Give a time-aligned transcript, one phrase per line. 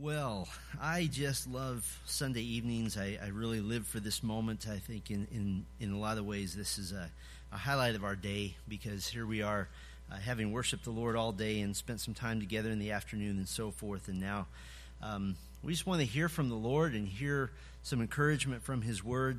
[0.00, 0.48] Well,
[0.82, 2.98] I just love Sunday evenings.
[2.98, 4.66] I, I, really live for this moment.
[4.68, 7.08] I think in, in, in a lot of ways, this is a,
[7.52, 9.68] a highlight of our day because here we are
[10.10, 13.36] uh, having worshiped the Lord all day and spent some time together in the afternoon
[13.36, 14.08] and so forth.
[14.08, 14.48] And now
[15.00, 17.52] um, we just want to hear from the Lord and hear
[17.84, 19.38] some encouragement from His Word.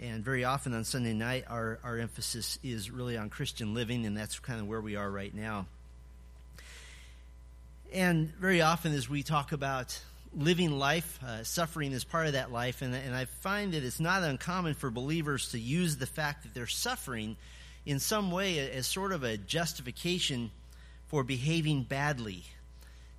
[0.00, 4.16] And very often on Sunday night, our, our emphasis is really on Christian living, and
[4.16, 5.66] that's kind of where we are right now.
[7.92, 10.00] And very often, as we talk about
[10.32, 12.82] living life, uh, suffering is part of that life.
[12.82, 16.54] And, and I find that it's not uncommon for believers to use the fact that
[16.54, 17.36] they're suffering
[17.84, 20.52] in some way as sort of a justification
[21.08, 22.44] for behaving badly.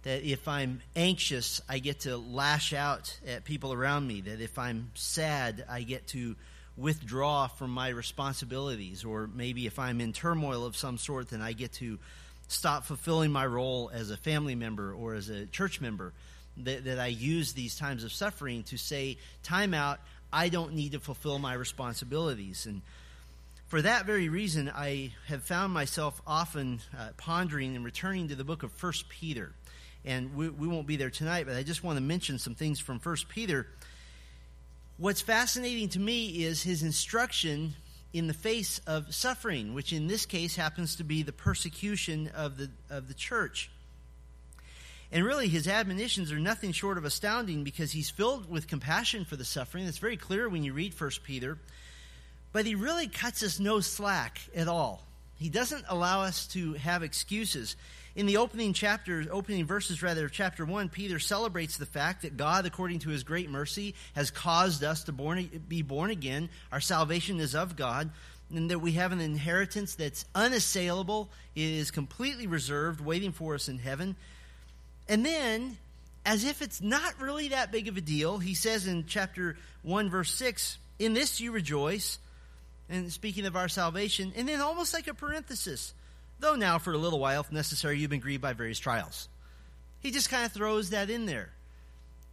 [0.03, 4.21] That if I'm anxious, I get to lash out at people around me.
[4.21, 6.37] That if I'm sad, I get to
[6.77, 9.03] withdraw from my responsibilities.
[9.03, 11.99] Or maybe if I'm in turmoil of some sort, then I get to
[12.51, 16.13] stop fulfilling my role as a family member or as a church member.
[16.57, 19.99] That, that I use these times of suffering to say, time out,
[20.33, 22.65] I don't need to fulfill my responsibilities.
[22.65, 22.81] And
[23.69, 28.43] for that very reason, I have found myself often uh, pondering and returning to the
[28.43, 29.53] book of First Peter.
[30.03, 32.81] And we, we won't be there tonight, but I just want to mention some things
[32.81, 33.67] from First Peter.
[34.97, 37.75] What's fascinating to me is his instruction
[38.13, 42.57] in the face of suffering, which in this case happens to be the persecution of
[42.57, 43.69] the, of the church.
[45.11, 49.35] And really, his admonitions are nothing short of astounding because he's filled with compassion for
[49.35, 49.85] the suffering.
[49.85, 51.57] It's very clear when you read 1 Peter.
[52.53, 55.05] But he really cuts us no slack at all.
[55.35, 57.75] He doesn't allow us to have excuses.
[58.13, 62.35] In the opening chapters, opening verses rather, of chapter 1, Peter celebrates the fact that
[62.35, 66.49] God, according to his great mercy, has caused us to born, be born again.
[66.73, 68.09] Our salvation is of God,
[68.53, 73.69] and that we have an inheritance that's unassailable, it is completely reserved, waiting for us
[73.69, 74.17] in heaven.
[75.07, 75.77] And then,
[76.25, 80.09] as if it's not really that big of a deal, he says in chapter 1,
[80.09, 82.19] verse 6, In this you rejoice,
[82.89, 85.93] and speaking of our salvation, and then almost like a parenthesis,
[86.41, 89.29] though now for a little while, if necessary, you've been grieved by various trials.
[90.01, 91.49] He just kind of throws that in there.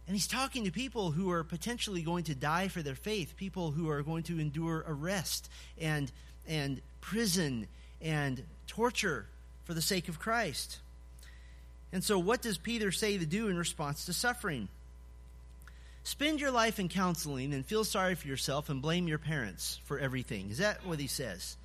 [0.07, 3.71] And he's talking to people who are potentially going to die for their faith, people
[3.71, 5.49] who are going to endure arrest
[5.79, 6.11] and,
[6.47, 7.67] and prison
[8.01, 9.27] and torture
[9.65, 10.79] for the sake of Christ.
[11.93, 14.67] And so, what does Peter say to do in response to suffering?
[16.03, 19.99] Spend your life in counseling and feel sorry for yourself and blame your parents for
[19.99, 20.49] everything.
[20.49, 21.55] Is that what he says?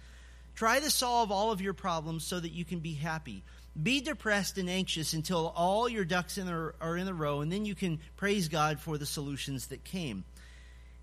[0.55, 3.43] Try to solve all of your problems so that you can be happy.
[3.81, 7.51] Be depressed and anxious until all your ducks in are, are in a row, and
[7.51, 10.25] then you can praise God for the solutions that came.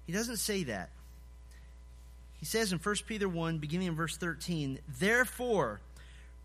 [0.05, 0.89] He doesn't say that.
[2.39, 5.81] He says in 1 Peter 1, beginning in verse 13, Therefore,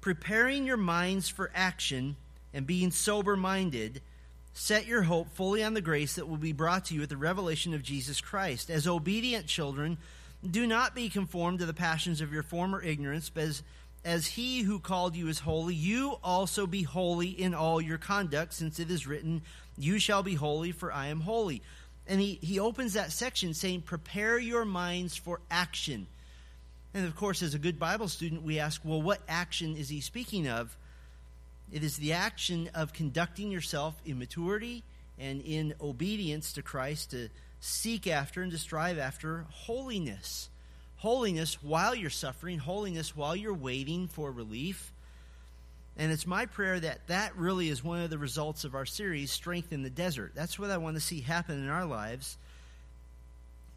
[0.01, 2.17] preparing your minds for action
[2.53, 4.03] and being sober minded,
[4.53, 7.17] set your hope fully on the grace that will be brought to you at the
[7.17, 8.69] revelation of Jesus Christ.
[8.69, 9.97] As obedient children,
[10.49, 13.63] do not be conformed to the passions of your former ignorance, but as,
[14.05, 18.55] as he who called you is holy, you also be holy in all your conduct,
[18.55, 19.43] since it is written,
[19.77, 21.63] You shall be holy, for I am holy.
[22.07, 26.07] And he, he opens that section saying, Prepare your minds for action.
[26.95, 30.01] And of course, as a good Bible student, we ask, Well, what action is he
[30.01, 30.77] speaking of?
[31.73, 34.85] It is the action of conducting yourself in maturity
[35.19, 37.29] and in obedience to Christ to
[37.61, 40.49] seek after and to strive after holiness.
[40.97, 44.93] Holiness while you're suffering, holiness while you're waiting for relief.
[45.99, 49.31] And it's my prayer that that really is one of the results of our series,
[49.31, 50.33] Strength in the Desert.
[50.35, 52.37] That's what I want to see happen in our lives.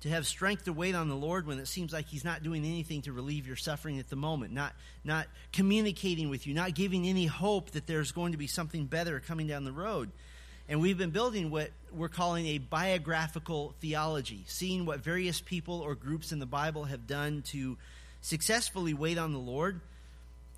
[0.02, 2.64] To have strength to wait on the Lord when it seems like He's not doing
[2.66, 4.74] anything to relieve your suffering at the moment, not,
[5.04, 9.20] not communicating with you, not giving any hope that there's going to be something better
[9.20, 10.10] coming down the road.
[10.70, 15.96] And we've been building what we're calling a biographical theology, seeing what various people or
[15.96, 17.76] groups in the Bible have done to
[18.22, 19.82] successfully wait on the Lord,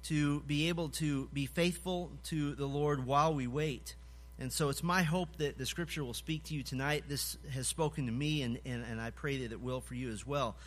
[0.07, 3.95] to be able to be faithful to the Lord while we wait.
[4.37, 7.05] And so it's my hope that the scripture will speak to you tonight.
[7.07, 10.11] This has spoken to me, and, and, and I pray that it will for you
[10.11, 10.57] as well.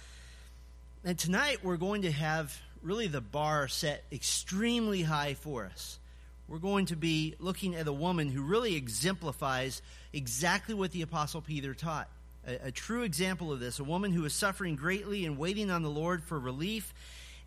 [1.05, 5.99] And tonight we're going to have really the bar set extremely high for us
[6.49, 9.83] we're going to be looking at a woman who really exemplifies
[10.13, 12.09] exactly what the Apostle Peter taught.
[12.47, 15.83] A, a, true example of this, a woman who is suffering greatly and waiting on
[15.83, 16.93] the Lord for relief,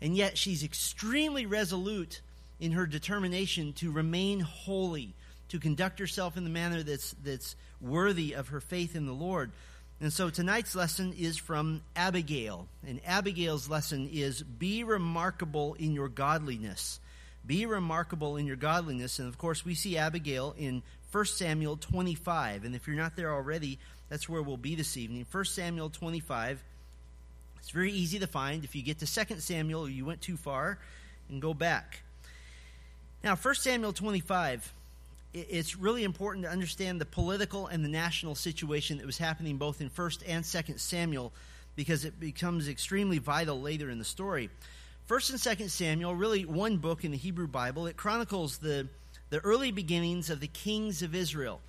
[0.00, 2.20] and yet she's extremely resolute
[2.58, 5.14] in her determination to remain holy,
[5.50, 9.52] to conduct herself in the manner that's, that's worthy of her faith in the Lord.
[10.00, 12.68] And so tonight's lesson is from Abigail.
[12.86, 17.00] And Abigail's lesson is Be remarkable in your godliness.
[17.48, 19.18] Be remarkable in your godliness.
[19.18, 22.64] And of course, we see Abigail in 1 Samuel 25.
[22.64, 23.78] And if you're not there already,
[24.10, 25.26] that's where we'll be this evening.
[25.32, 26.62] 1 Samuel 25.
[27.58, 28.64] It's very easy to find.
[28.64, 30.78] If you get to 2 Samuel, you went too far,
[31.30, 32.02] and go back.
[33.24, 34.72] Now, 1 Samuel 25,
[35.32, 39.80] it's really important to understand the political and the national situation that was happening both
[39.80, 41.32] in 1 and 2 Samuel
[41.76, 44.50] because it becomes extremely vital later in the story.
[45.08, 48.88] 1st and 2nd Samuel, really one book in the Hebrew Bible, it chronicles the,
[49.30, 51.62] the early beginnings of the kings of Israel.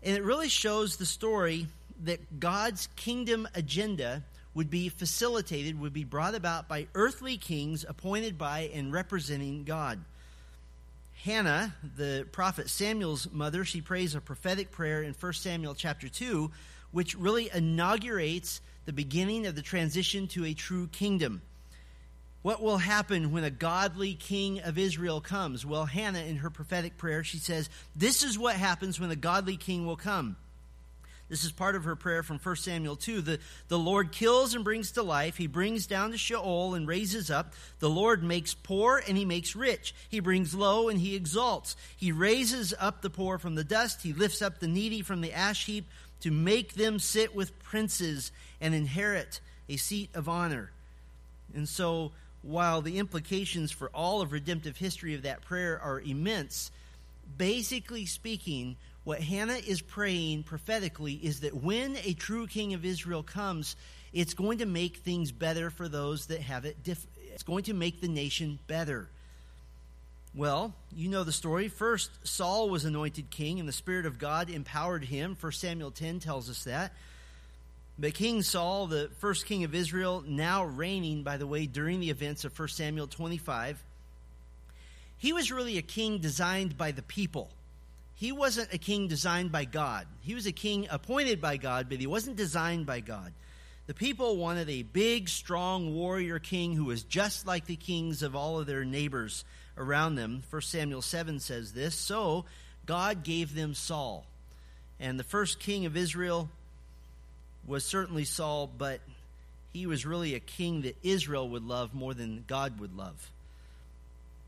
[0.00, 1.66] And it really shows the story
[2.04, 4.22] that God's kingdom agenda
[4.54, 9.98] would be facilitated, would be brought about by earthly kings appointed by and representing God.
[11.24, 16.48] Hannah, the prophet Samuel's mother, she prays a prophetic prayer in 1 Samuel chapter 2,
[16.92, 21.42] which really inaugurates the beginning of the transition to a true kingdom.
[22.42, 25.64] What will happen when a godly king of Israel comes?
[25.64, 29.56] Well, Hannah, in her prophetic prayer, she says, This is what happens when a godly
[29.56, 30.36] king will come.
[31.28, 33.22] This is part of her prayer from 1 Samuel 2.
[33.22, 35.38] The, the Lord kills and brings to life.
[35.38, 37.54] He brings down to Sheol and raises up.
[37.78, 39.94] The Lord makes poor and he makes rich.
[40.10, 41.74] He brings low and he exalts.
[41.96, 44.02] He raises up the poor from the dust.
[44.02, 45.86] He lifts up the needy from the ash heap
[46.20, 48.30] to make them sit with princes
[48.60, 49.40] and inherit
[49.70, 50.70] a seat of honor.
[51.54, 52.12] And so,
[52.42, 56.70] while the implications for all of redemptive history of that prayer are immense,
[57.38, 63.22] basically speaking, what Hannah is praying prophetically is that when a true king of Israel
[63.22, 63.76] comes,
[64.12, 66.82] it's going to make things better for those that have it.
[66.84, 69.08] Diff- it's going to make the nation better.
[70.34, 71.68] Well, you know the story.
[71.68, 75.34] First, Saul was anointed king, and the Spirit of God empowered him.
[75.34, 76.92] First Samuel 10 tells us that.
[77.98, 82.10] But King Saul, the first king of Israel, now reigning, by the way, during the
[82.10, 83.82] events of 1 Samuel 25,
[85.18, 87.50] he was really a king designed by the people
[88.22, 90.06] he wasn't a king designed by God.
[90.20, 93.32] He was a king appointed by God, but he wasn't designed by God.
[93.88, 98.36] The people wanted a big, strong warrior king who was just like the kings of
[98.36, 99.44] all of their neighbors
[99.76, 100.44] around them.
[100.50, 101.96] 1 Samuel 7 says this.
[101.96, 102.44] So
[102.86, 104.24] God gave them Saul.
[105.00, 106.48] And the first king of Israel
[107.66, 109.00] was certainly Saul, but
[109.72, 113.30] he was really a king that Israel would love more than God would love.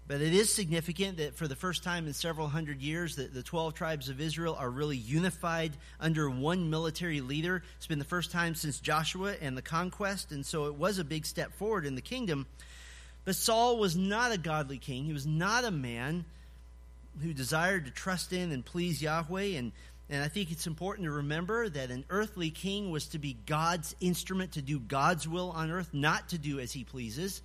[0.07, 3.43] But it is significant that for the first time in several hundred years, that the
[3.43, 7.63] 12 tribes of Israel are really unified under one military leader.
[7.79, 11.05] It's been the first time since Joshua and the conquest, and so it was a
[11.05, 12.47] big step forward in the kingdom.
[13.25, 15.05] But Saul was not a godly king.
[15.05, 16.27] He was not a man
[17.23, 19.57] who desired to trust in and please Yahweh.
[19.57, 19.73] And,
[20.11, 23.97] and I think it's important to remember that an earthly king was to be God's
[24.01, 27.41] instrument to do God's will on earth, not to do as he pleases.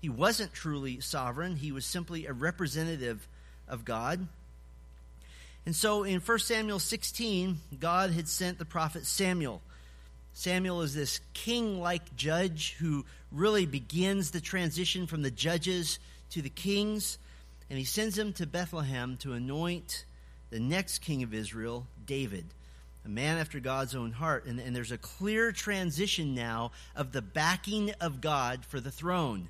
[0.00, 3.26] He wasn't truly sovereign, he was simply a representative
[3.68, 4.26] of God.
[5.64, 9.62] And so in 1 Samuel 16, God had sent the prophet Samuel.
[10.34, 15.98] Samuel is this king like judge who really begins the transition from the judges
[16.30, 17.18] to the kings.
[17.70, 20.04] And he sends him to Bethlehem to anoint
[20.50, 22.44] the next king of Israel, David,
[23.04, 24.46] a man after God's own heart.
[24.46, 29.48] And, and there's a clear transition now of the backing of God for the throne.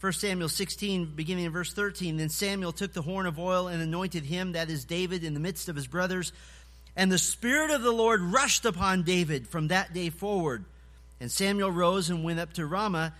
[0.00, 2.18] 1 Samuel 16, beginning in verse 13.
[2.18, 5.40] Then Samuel took the horn of oil and anointed him, that is David, in the
[5.40, 6.32] midst of his brothers.
[6.94, 10.64] And the Spirit of the Lord rushed upon David from that day forward.
[11.18, 13.14] And Samuel rose and went up to Ramah.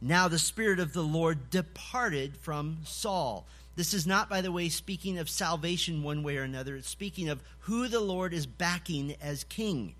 [0.00, 3.46] Now the Spirit of the Lord departed from Saul.
[3.78, 6.74] This is not, by the way, speaking of salvation one way or another.
[6.74, 9.94] It's speaking of who the Lord is backing as king.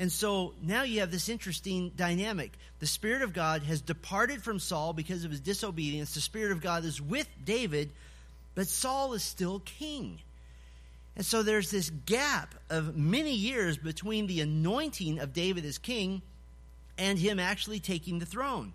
[0.00, 2.50] And so now you have this interesting dynamic.
[2.80, 6.14] The Spirit of God has departed from Saul because of his disobedience.
[6.14, 7.92] The Spirit of God is with David,
[8.56, 10.18] but Saul is still king.
[11.14, 16.20] And so there's this gap of many years between the anointing of David as king
[16.98, 18.72] and him actually taking the throne.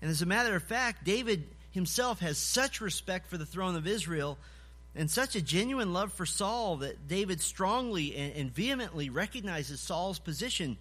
[0.00, 1.46] And as a matter of fact, David
[1.78, 4.36] himself has such respect for the throne of Israel
[4.96, 10.76] and such a genuine love for Saul that David strongly and, vehemently recognizes Saul's position,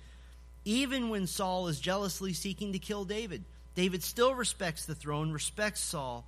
[0.65, 3.43] even when Saul is jealously seeking to kill David.
[3.75, 6.25] David still respects the throne, respects Saul.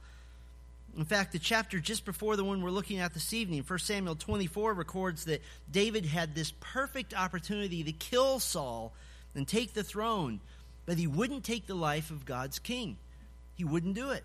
[0.96, 4.16] In fact, the chapter just before the one we're looking at this evening, 1 Samuel
[4.16, 8.94] 24, records that David had this perfect opportunity to kill Saul
[9.34, 10.40] and take the throne,
[10.86, 12.98] but he wouldn't take the life of God's king.
[13.56, 14.24] He wouldn't do it.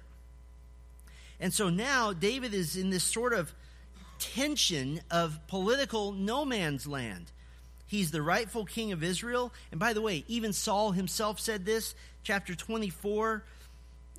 [1.40, 3.52] And so now David is in this sort of
[4.18, 7.30] tension of political no man's land.
[7.86, 9.52] He's the rightful king of Israel.
[9.70, 13.44] And by the way, even Saul himself said this, chapter 24,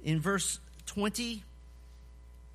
[0.03, 1.43] in verse 20.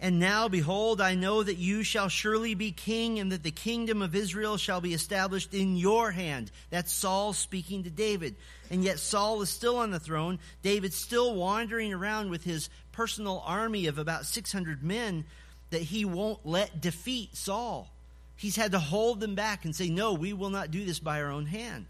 [0.03, 4.01] And now, behold, I know that you shall surely be king, and that the kingdom
[4.01, 6.51] of Israel shall be established in your hand.
[6.71, 8.37] That's Saul speaking to David.
[8.71, 10.39] And yet Saul is still on the throne.
[10.63, 15.25] David's still wandering around with his personal army of about 600 men
[15.71, 17.91] that he won't let defeat Saul.
[18.37, 21.23] He's had to hold them back and say, No, we will not do this by
[21.23, 21.87] our own hand.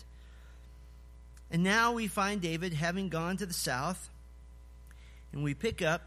[1.50, 4.08] And now we find David having gone to the south,
[5.32, 6.02] and we pick up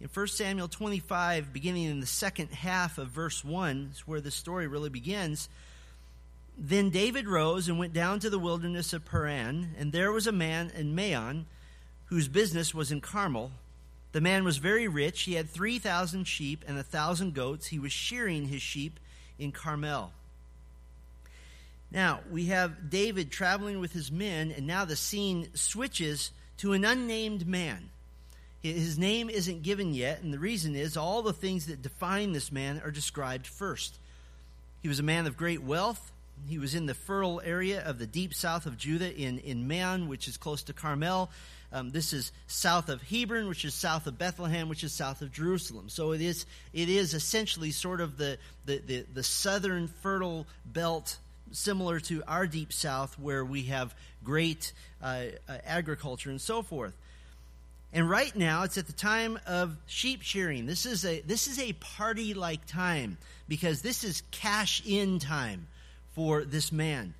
[0.00, 4.30] in 1 Samuel 25, beginning in the second half of verse 1, is where the
[4.30, 5.48] story really begins.
[6.56, 10.32] Then David rose and went down to the wilderness of Paran, and there was a
[10.32, 11.46] man in Maon
[12.04, 13.50] whose business was in Carmel.
[14.12, 15.22] The man was very rich.
[15.22, 17.68] He had 3,000 sheep and a 1,000 goats.
[17.68, 18.98] He was shearing his sheep
[19.38, 20.12] in Carmel.
[21.92, 26.84] Now, we have David traveling with his men, and now the scene switches to an
[26.84, 27.90] unnamed man.
[28.62, 32.52] His name isn't given yet, and the reason is all the things that define this
[32.52, 33.98] man are described first.
[34.82, 36.12] He was a man of great wealth.
[36.46, 40.08] He was in the fertile area of the deep south of Judah in, in Maon,
[40.08, 41.30] which is close to Carmel.
[41.72, 45.32] Um, this is south of Hebron, which is south of Bethlehem, which is south of
[45.32, 45.88] Jerusalem.
[45.88, 51.18] So it is, it is essentially sort of the, the, the, the southern fertile belt,
[51.52, 56.96] similar to our deep south, where we have great uh, uh, agriculture and so forth.
[57.92, 60.66] And right now, it's at the time of sheep shearing.
[60.66, 65.66] This is a this is a party like time because this is cash in time
[66.14, 67.14] for this man.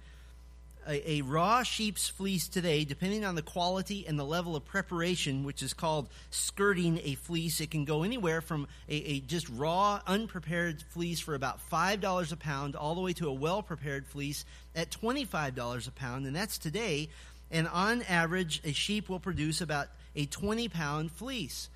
[0.90, 5.44] A, a, raw sheep's fleece today, depending on the quality and the level of preparation,
[5.44, 10.00] which is called skirting a fleece, it can go anywhere from a, a just raw,
[10.04, 14.44] unprepared fleece for about $5 a pound all the way to a well prepared fleece
[14.74, 17.08] at $25 a pound, and that's today.
[17.52, 21.68] And on average, a sheep will produce about a 20 pound fleece.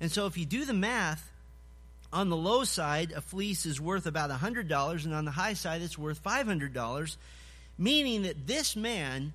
[0.00, 1.28] And so if you do the math,
[2.12, 5.82] on the low side, a fleece is worth about $100, and on the high side,
[5.82, 7.16] it's worth $500,
[7.80, 9.32] meaning that this man,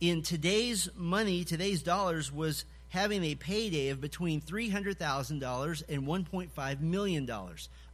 [0.00, 7.30] in today's money, today's dollars, was having a payday of between $300,000 and $1.5 million,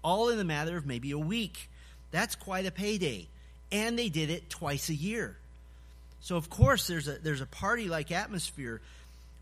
[0.03, 1.69] all in the matter of maybe a week.
[2.11, 3.29] That's quite a payday.
[3.71, 5.37] And they did it twice a year.
[6.23, 8.81] So, of course, there's a, there's a party like atmosphere.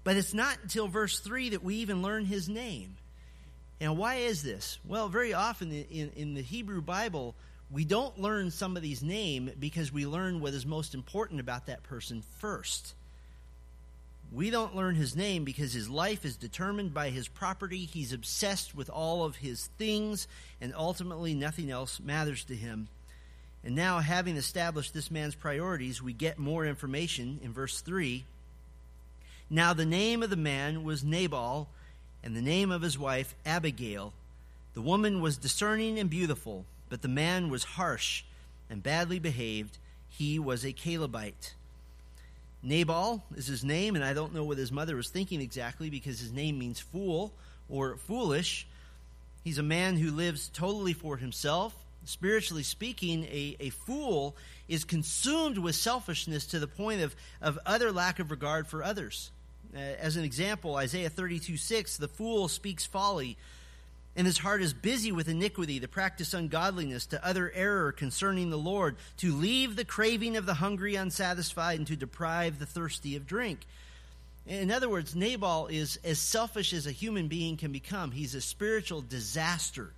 [0.03, 2.97] But it's not until verse 3 that we even learn his name.
[3.81, 4.79] And why is this?
[4.85, 7.37] Well, very often in, in the Hebrew Bible,
[7.71, 12.23] we don't learn somebody's name because we learn what is most important about that person
[12.39, 12.95] first.
[14.33, 17.85] We don't learn his name because his life is determined by his property.
[17.85, 20.29] He's obsessed with all of his things,
[20.61, 22.89] and ultimately nothing else matters to him.
[23.65, 28.25] And now, having established this man's priorities, we get more information in verse 3.
[29.51, 31.69] Now the name of the man was Nabal,
[32.23, 34.13] and the name of his wife Abigail.
[34.75, 38.25] The woman was discerning and beautiful, but the man was harsh
[38.71, 39.79] and badly behaved.
[40.09, 41.55] He was a Calebite.
[42.63, 46.19] Nabal is his name, and I don't know what his mother was thinking exactly because
[46.19, 47.33] his name means fool
[47.69, 48.67] or foolish.
[49.45, 51.75] He's a man who lives totally for himself.
[52.05, 57.93] Spiritually speaking, a, a fool is consumed with selfishness to the point of, of utter
[57.93, 59.31] lack of regard for others.
[59.75, 63.37] Uh, as an example, Isaiah 32 6, the fool speaks folly,
[64.19, 68.59] and his heart is busy with iniquity, to practice ungodliness, to utter error concerning the
[68.59, 73.29] Lord, to leave the craving of the hungry unsatisfied, and to deprive the thirsty of
[73.29, 73.61] drink.
[74.45, 78.11] In other words, Nabal is as selfish as a human being can become.
[78.11, 79.93] He's a spiritual disaster.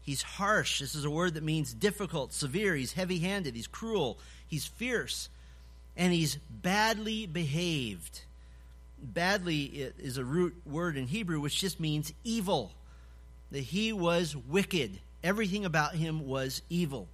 [0.00, 0.80] He's harsh.
[0.80, 2.74] This is a word that means difficult, severe.
[2.74, 3.54] He's heavy handed.
[3.54, 4.18] He's cruel.
[4.48, 5.28] He's fierce.
[5.98, 8.22] And he's badly behaved
[9.06, 12.72] badly is a root word in Hebrew which just means evil.
[13.50, 14.98] That he was wicked.
[15.22, 17.08] Everything about him was evil.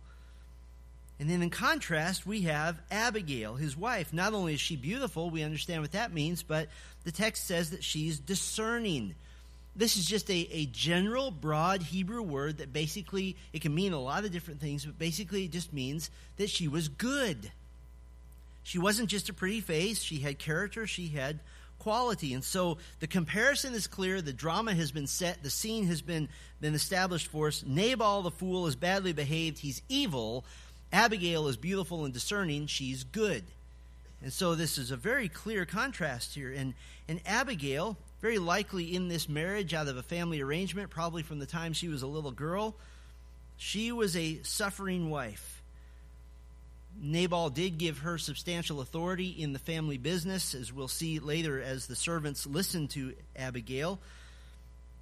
[1.20, 4.10] And then in contrast, we have Abigail, his wife.
[4.10, 6.68] Not only is she beautiful, we understand what that means, but
[7.04, 9.14] the text says that she's discerning.
[9.76, 14.00] This is just a, a general, broad Hebrew word that basically, it can mean a
[14.00, 17.52] lot of different things, but basically it just means that she was good.
[18.62, 21.40] She wasn't just a pretty face, she had character, she had
[21.80, 22.32] quality.
[22.34, 24.22] And so the comparison is clear.
[24.22, 25.42] The drama has been set.
[25.42, 26.28] The scene has been,
[26.60, 27.64] been established for us.
[27.66, 29.58] Nabal, the fool, is badly behaved.
[29.58, 30.44] He's evil.
[30.92, 32.66] Abigail is beautiful and discerning.
[32.68, 33.42] She's good.
[34.22, 36.52] And so this is a very clear contrast here.
[36.52, 36.74] And,
[37.08, 41.46] and Abigail, very likely in this marriage out of a family arrangement, probably from the
[41.46, 42.74] time she was a little girl,
[43.56, 45.59] she was a suffering wife.
[46.98, 51.86] Nabal did give her substantial authority in the family business, as we'll see later as
[51.86, 53.98] the servants listened to Abigail.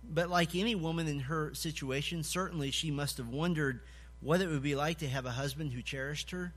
[0.05, 3.81] But like any woman in her situation, certainly she must have wondered
[4.21, 6.53] what it would be like to have a husband who cherished her,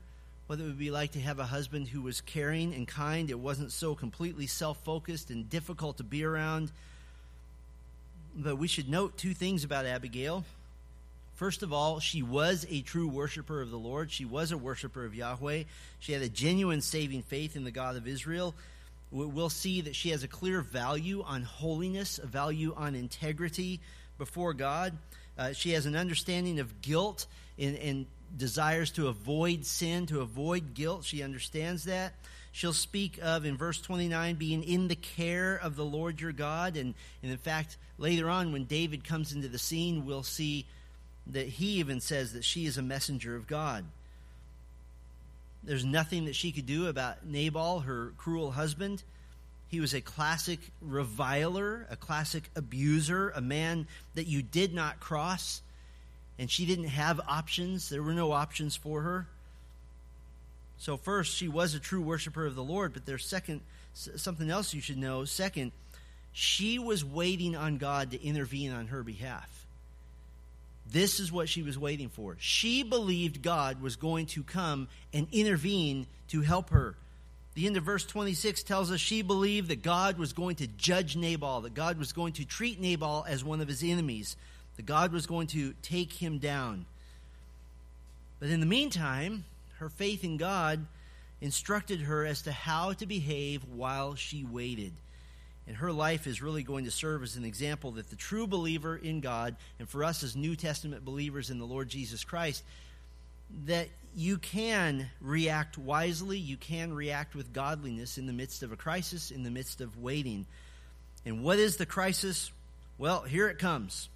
[0.46, 3.30] what it would be like to have a husband who was caring and kind.
[3.30, 6.70] It wasn't so completely self focused and difficult to be around.
[8.34, 10.44] But we should note two things about Abigail.
[11.42, 14.12] First of all, she was a true worshiper of the Lord.
[14.12, 15.64] She was a worshiper of Yahweh.
[15.98, 18.54] She had a genuine saving faith in the God of Israel.
[19.10, 23.80] We'll see that she has a clear value on holiness, a value on integrity
[24.18, 24.96] before God.
[25.36, 27.26] Uh, she has an understanding of guilt
[27.58, 28.06] and, and
[28.36, 31.04] desires to avoid sin, to avoid guilt.
[31.04, 32.14] She understands that.
[32.52, 36.76] She'll speak of, in verse 29, being in the care of the Lord your God.
[36.76, 40.66] And, and in fact, later on, when David comes into the scene, we'll see
[41.26, 43.84] that he even says that she is a messenger of God.
[45.62, 49.02] There's nothing that she could do about Nabal, her cruel husband.
[49.68, 55.62] He was a classic reviler, a classic abuser, a man that you did not cross.
[56.38, 57.88] And she didn't have options.
[57.88, 59.28] There were no options for her.
[60.78, 63.60] So, first, she was a true worshiper of the Lord, but there's second,
[63.94, 65.24] something else you should know.
[65.24, 65.70] Second,
[66.32, 69.61] she was waiting on God to intervene on her behalf.
[70.92, 72.36] This is what she was waiting for.
[72.38, 76.94] She believed God was going to come and intervene to help her.
[77.54, 81.16] The end of verse 26 tells us she believed that God was going to judge
[81.16, 84.36] Nabal, that God was going to treat Nabal as one of his enemies,
[84.76, 86.86] that God was going to take him down.
[88.38, 89.44] But in the meantime,
[89.78, 90.86] her faith in God
[91.40, 94.92] instructed her as to how to behave while she waited.
[95.66, 98.96] And her life is really going to serve as an example that the true believer
[98.96, 102.64] in God, and for us as New Testament believers in the Lord Jesus Christ,
[103.66, 108.76] that you can react wisely, you can react with godliness in the midst of a
[108.76, 110.46] crisis, in the midst of waiting.
[111.24, 112.50] And what is the crisis?
[112.98, 114.08] Well, here it comes.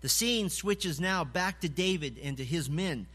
[0.00, 3.06] The scene switches now back to David and to his men.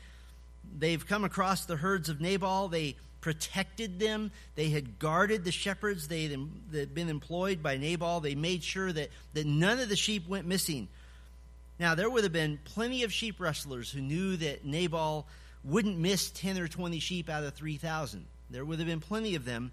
[0.77, 2.67] They've come across the herds of Nabal.
[2.67, 4.31] They protected them.
[4.55, 8.19] They had guarded the shepherds they had been employed by Nabal.
[8.19, 10.89] They made sure that, that none of the sheep went missing.
[11.79, 15.25] Now, there would have been plenty of sheep rustlers who knew that Nabal
[15.63, 18.25] wouldn't miss 10 or 20 sheep out of 3,000.
[18.49, 19.71] There would have been plenty of them.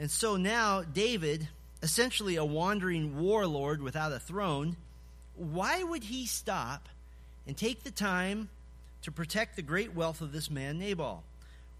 [0.00, 1.46] And so now, David,
[1.80, 4.76] essentially a wandering warlord without a throne,
[5.36, 6.88] why would he stop
[7.46, 8.48] and take the time
[9.02, 11.22] to protect the great wealth of this man, Nabal?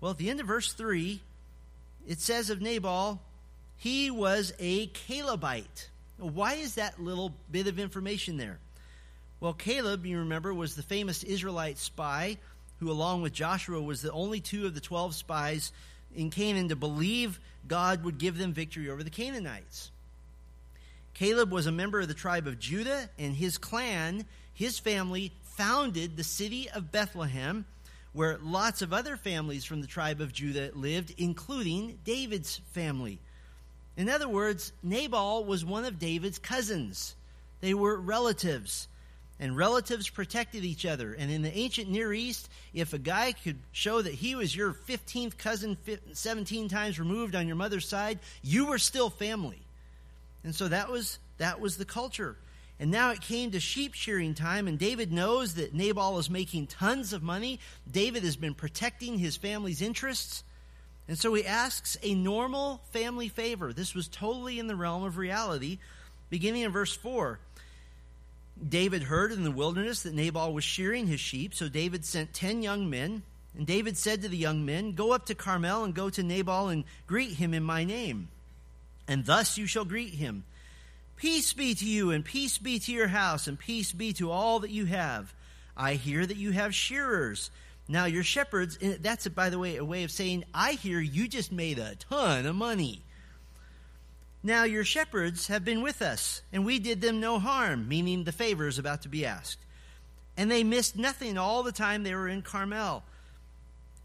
[0.01, 1.21] Well, at the end of verse 3,
[2.07, 3.21] it says of Nabal,
[3.77, 5.91] he was a Calebite.
[6.19, 8.59] Why is that little bit of information there?
[9.41, 12.39] Well, Caleb, you remember, was the famous Israelite spy
[12.81, 15.73] who, along with Joshua, was the only two of the 12 spies
[16.15, 19.91] in Canaan to believe God would give them victory over the Canaanites.
[21.15, 26.17] Caleb was a member of the tribe of Judah, and his clan, his family, founded
[26.17, 27.65] the city of Bethlehem
[28.17, 33.19] where lots of other families from the tribe of Judah lived, including David's family.
[33.95, 37.15] In other words, Nabal was one of David's cousins.
[37.61, 38.89] They were relatives,
[39.39, 41.13] and relatives protected each other.
[41.13, 44.73] And in the ancient Near East, if a guy could show that he was your
[44.73, 45.77] 15th cousin,
[46.15, 49.61] 17 times removed on your mother's side, you were still family.
[50.43, 52.39] And so that was that was the culture.
[52.79, 56.67] And now it came to sheep shearing time, and David knows that Nabal is making
[56.67, 57.59] tons of money.
[57.91, 60.45] David has been protecting his family's interests.
[61.09, 63.73] And so he asks a normal family favor.
[63.73, 65.79] This was totally in the realm of reality.
[66.29, 67.39] Beginning in verse 4,
[68.69, 72.63] David heard in the wilderness that Nabal was shearing his sheep, so David sent ten
[72.63, 73.23] young men.
[73.57, 76.69] And David said to the young men, Go up to Carmel and go to Nabal
[76.69, 78.29] and greet him in my name.
[79.09, 80.45] And thus you shall greet him.
[81.17, 84.61] Peace be to you, and peace be to your house, and peace be to all
[84.61, 85.35] that you have.
[85.77, 87.51] I hear that you have shearers.
[87.89, 91.27] Now, your shepherds, eh, that's, by the way, a way of saying, I hear you
[91.27, 93.03] just made a ton of money.
[94.43, 98.33] Now, your shepherds have been with us, and we did them no harm, meaning the
[98.33, 99.59] favor is about to be asked.
[100.37, 103.03] And they missed nothing all the time they were in Carmel.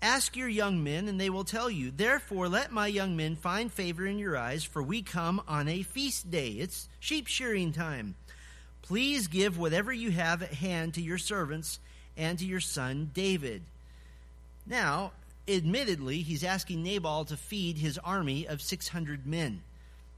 [0.02, 1.92] Ask your young men, and they will tell you.
[1.96, 5.84] Therefore, let my young men find favor in your eyes, for we come on a
[5.84, 6.50] feast day.
[6.50, 8.16] It's sheep shearing time.
[8.82, 11.80] Please give whatever you have at hand to your servants
[12.18, 13.62] and to your son David.
[14.66, 15.12] Now,
[15.48, 19.62] admittedly, he's asking Nabal to feed his army of 600 men.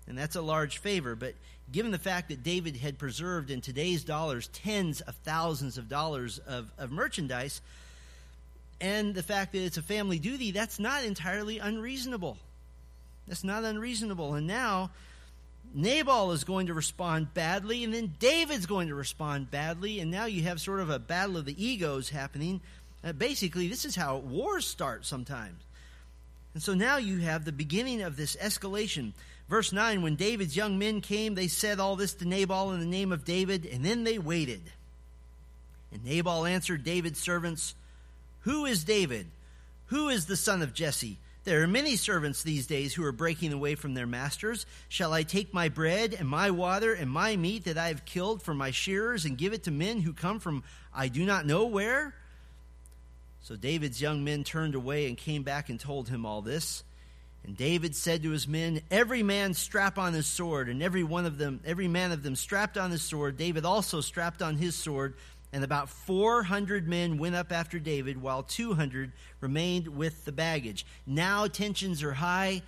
[0.07, 1.33] And that's a large favor, but
[1.71, 6.39] given the fact that David had preserved in today's dollars tens of thousands of dollars
[6.39, 7.61] of, of merchandise,
[8.83, 12.37] and the fact that it's a family duty, that's not entirely unreasonable.
[13.29, 14.33] That's not unreasonable.
[14.33, 14.91] And now,
[15.73, 20.25] Nabal is going to respond badly, and then David's going to respond badly, and now
[20.25, 22.59] you have sort of a battle of the egos happening.
[23.05, 25.63] Uh, basically, this is how wars start sometimes.
[26.53, 29.13] And so now you have the beginning of this escalation.
[29.47, 32.85] Verse 9 When David's young men came, they said all this to Nabal in the
[32.85, 34.61] name of David, and then they waited.
[35.93, 37.75] And Nabal answered David's servants,
[38.43, 39.27] Who is David?
[39.87, 41.19] Who is the son of Jesse?
[41.43, 44.65] There are many servants these days who are breaking away from their masters.
[44.87, 48.41] Shall I take my bread and my water and my meat that I have killed
[48.41, 51.65] for my shearers and give it to men who come from I do not know
[51.65, 52.15] where?
[53.41, 56.83] So David's young men turned away and came back and told him all this.
[57.45, 61.25] And David said to his men, Every man strap on his sword, and every one
[61.25, 63.35] of them, every man of them strapped on his sword.
[63.35, 65.15] David also strapped on his sword.
[65.53, 70.83] And about 400 men went up after David, while 200 remained with the baggage.
[71.05, 72.63] Now tensions are high.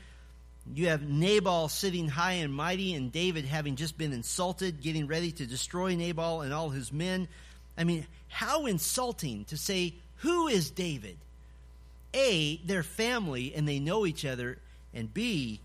[0.73, 5.31] You have Nabal sitting high and mighty, and David having just been insulted, getting ready
[5.31, 7.27] to destroy Nabal and all his men.
[7.75, 11.17] I mean, how insulting to say, Who is David?
[12.13, 14.59] A, they're family and they know each other,
[14.93, 15.59] and B,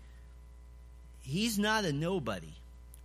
[1.21, 2.53] he's not a nobody.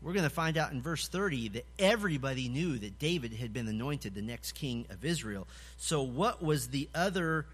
[0.02, 3.66] We're going to find out in verse 30 that everybody knew that David had been
[3.66, 5.48] anointed the next king of Israel.
[5.78, 7.46] So, what was the other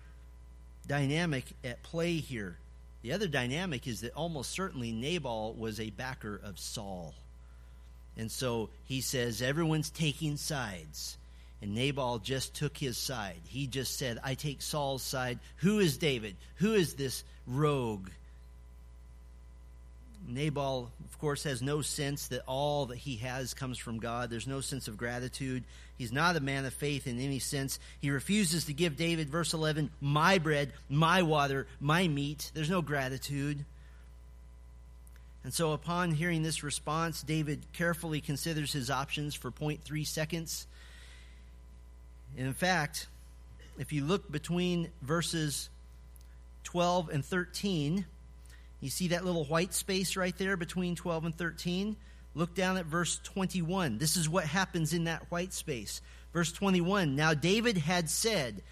[0.87, 2.59] dynamic at play here?
[3.03, 7.15] The other dynamic is that almost certainly Nabal was a backer of Saul.
[8.17, 11.17] And so he says, everyone's taking sides.
[11.61, 13.41] And Nabal just took his side.
[13.47, 15.39] He just said, I take Saul's side.
[15.59, 16.37] Who is David?
[16.57, 18.09] Who is this rogue?
[20.27, 24.31] Nabal, of course, has no sense that all that he has comes from God.
[24.31, 25.65] There's no sense of gratitude.
[25.99, 27.79] He's not a man of faith in any sense.
[28.01, 32.51] He refuses to give David, verse 11, my bread, my water, my meat.
[32.55, 33.65] There's no gratitude.
[35.45, 40.67] And so, upon hearing this response, David carefully considers his options for 0.3 seconds.
[42.37, 43.09] And in fact,
[43.79, 45.69] if you look between verses
[46.65, 48.07] 12 and 13,
[48.83, 51.97] you see that little white space right there between 12 and 13?
[52.35, 53.99] Look down at verse 21.
[53.99, 56.03] This is what happens in that white space.
[56.33, 58.63] Verse 21 Now David had said,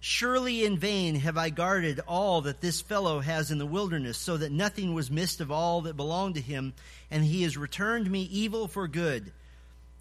[0.00, 4.36] Surely in vain have I guarded all that this fellow has in the wilderness, so
[4.36, 6.74] that nothing was missed of all that belonged to him,
[7.10, 9.32] and he has returned me evil for good.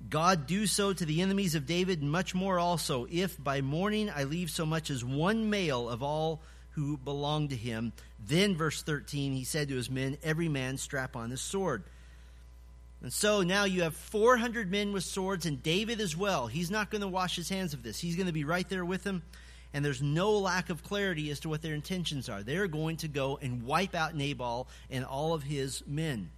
[0.10, 4.10] God do so to the enemies of David, and much more also, if by morning
[4.13, 7.93] I leave so much as one male of all who belonged to him.
[8.25, 11.83] Then, verse 13, he said to his men, Every man strap on his sword.
[13.01, 16.47] And so now you have 400 men with swords, and David as well.
[16.47, 17.99] He's not going to wash his hands of this.
[17.99, 19.23] He's going to be right there with them.
[19.73, 22.43] And there's no lack of clarity as to what their intentions are.
[22.43, 26.29] They're going to go and wipe out Nabal and all of his men.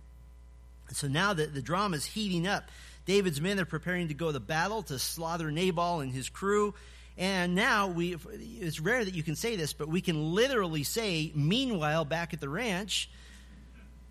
[0.91, 2.69] So now that the drama is heating up,
[3.05, 6.73] David's men are preparing to go to battle to slaughter Nabal and his crew.
[7.17, 8.17] And now we,
[8.59, 12.41] it's rare that you can say this, but we can literally say, meanwhile, back at
[12.41, 13.09] the ranch,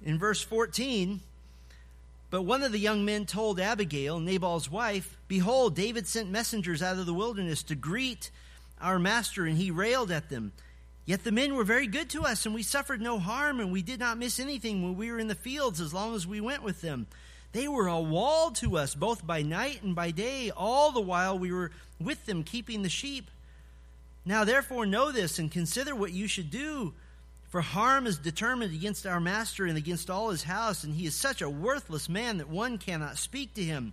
[0.02, 1.20] in verse 14,
[2.30, 6.98] but one of the young men told Abigail, Nabal's wife, Behold, David sent messengers out
[6.98, 8.30] of the wilderness to greet
[8.80, 10.52] our master, and he railed at them.
[11.06, 13.82] Yet the men were very good to us, and we suffered no harm, and we
[13.82, 16.62] did not miss anything when we were in the fields as long as we went
[16.62, 17.06] with them.
[17.54, 21.38] They were a wall to us, both by night and by day, all the while
[21.38, 23.30] we were with them keeping the sheep.
[24.24, 26.94] Now, therefore, know this and consider what you should do.
[27.50, 31.14] For harm is determined against our master and against all his house, and he is
[31.14, 33.92] such a worthless man that one cannot speak to him.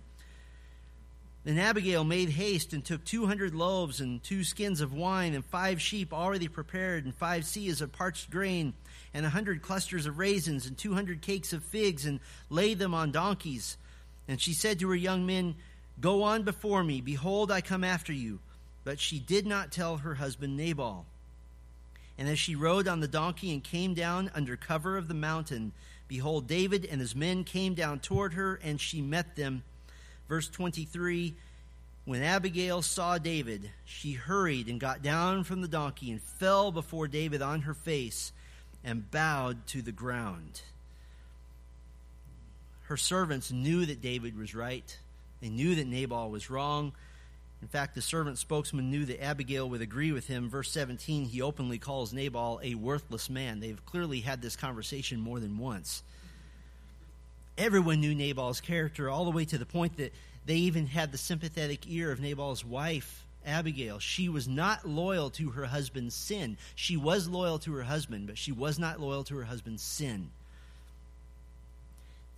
[1.44, 5.44] Then Abigail made haste and took two hundred loaves and two skins of wine and
[5.44, 8.74] five sheep already prepared and five seahs of parched grain
[9.14, 12.20] and a hundred clusters of raisins and two hundred cakes of figs and
[12.50, 13.76] laid them on donkeys.
[14.28, 15.54] And she said to her young men,
[16.00, 17.00] Go on before me.
[17.00, 18.38] Behold, I come after you.
[18.84, 21.06] But she did not tell her husband Nabal.
[22.18, 25.72] And as she rode on the donkey and came down under cover of the mountain,
[26.08, 29.62] behold, David and his men came down toward her, and she met them.
[30.28, 31.34] Verse 23
[32.04, 37.06] When Abigail saw David, she hurried and got down from the donkey and fell before
[37.06, 38.32] David on her face
[38.84, 40.62] and bowed to the ground.
[42.82, 44.98] Her servants knew that David was right.
[45.40, 46.92] They knew that Nabal was wrong.
[47.62, 50.50] In fact, the servant spokesman knew that Abigail would agree with him.
[50.50, 53.60] Verse 17, he openly calls Nabal a worthless man.
[53.60, 56.02] They've clearly had this conversation more than once.
[57.56, 60.12] Everyone knew Nabal's character, all the way to the point that
[60.44, 65.50] they even had the sympathetic ear of Nabal's wife, Abigail, she was not loyal to
[65.50, 66.56] her husband's sin.
[66.74, 70.30] She was loyal to her husband, but she was not loyal to her husband's sin.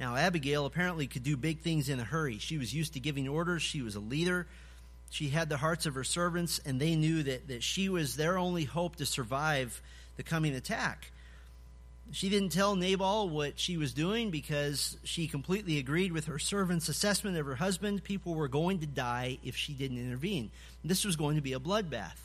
[0.01, 2.39] Now, Abigail apparently could do big things in a hurry.
[2.39, 4.47] She was used to giving orders, she was a leader.
[5.11, 8.37] She had the hearts of her servants, and they knew that, that she was their
[8.37, 9.81] only hope to survive
[10.17, 11.13] the coming attack.
[12.13, 16.89] She didn't tell Nabal what she was doing because she completely agreed with her servant's
[16.89, 18.05] assessment of her husband.
[18.05, 20.51] People were going to die if she didn't intervene.
[20.85, 22.19] This was going to be a bloodbath,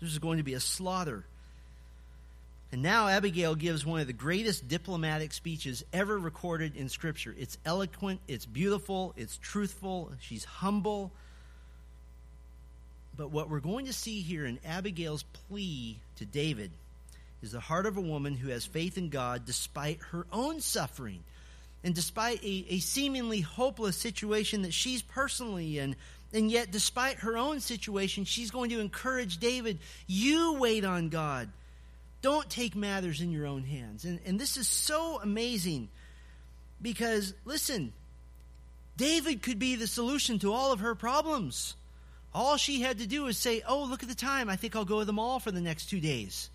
[0.00, 1.24] this was going to be a slaughter.
[2.72, 7.34] And now Abigail gives one of the greatest diplomatic speeches ever recorded in Scripture.
[7.36, 11.10] It's eloquent, it's beautiful, it's truthful, she's humble.
[13.16, 16.70] But what we're going to see here in Abigail's plea to David
[17.42, 21.24] is the heart of a woman who has faith in God despite her own suffering
[21.82, 25.96] and despite a, a seemingly hopeless situation that she's personally in.
[26.32, 31.48] And yet, despite her own situation, she's going to encourage David, you wait on God.
[32.22, 34.04] Don't take matters in your own hands.
[34.04, 35.88] And, and this is so amazing
[36.82, 37.92] because, listen,
[38.96, 41.74] David could be the solution to all of her problems.
[42.34, 44.50] All she had to do was say, Oh, look at the time.
[44.50, 46.50] I think I'll go to the mall for the next two days.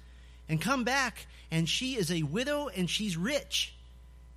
[0.47, 3.73] And come back, and she is a widow and she's rich.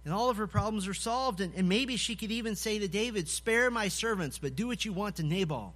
[0.05, 1.41] And all of her problems are solved.
[1.41, 4.85] And, and maybe she could even say to David, Spare my servants, but do what
[4.85, 5.75] you want to Nabal.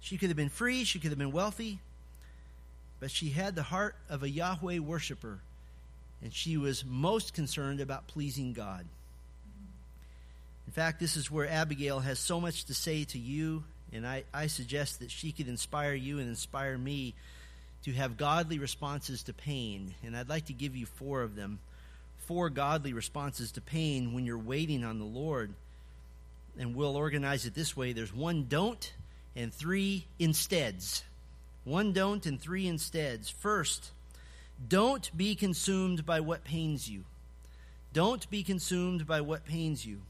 [0.00, 1.80] She could have been free, she could have been wealthy,
[3.00, 5.40] but she had the heart of a Yahweh worshiper,
[6.22, 8.86] and she was most concerned about pleasing God.
[10.66, 14.24] In fact, this is where Abigail has so much to say to you, and I,
[14.32, 17.14] I suggest that she could inspire you and inspire me
[17.84, 19.94] to have godly responses to pain.
[20.04, 21.60] And I'd like to give you four of them.
[22.26, 25.54] Four godly responses to pain when you're waiting on the Lord.
[26.58, 28.92] And we'll organize it this way there's one don't
[29.36, 31.04] and three insteads.
[31.64, 33.28] One don't and three insteads.
[33.30, 33.92] First,
[34.66, 37.04] don't be consumed by what pains you.
[37.92, 40.00] Don't be consumed by what pains you.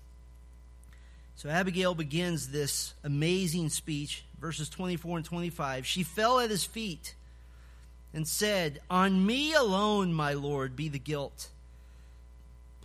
[1.37, 5.87] So Abigail begins this amazing speech, verses 24 and 25.
[5.87, 7.15] She fell at his feet
[8.13, 11.49] and said, On me alone, my Lord, be the guilt.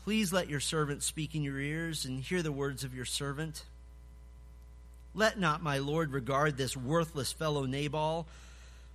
[0.04, 3.64] Please let your servant speak in your ears and hear the words of your servant.
[5.16, 8.28] Let not my Lord regard this worthless fellow Nabal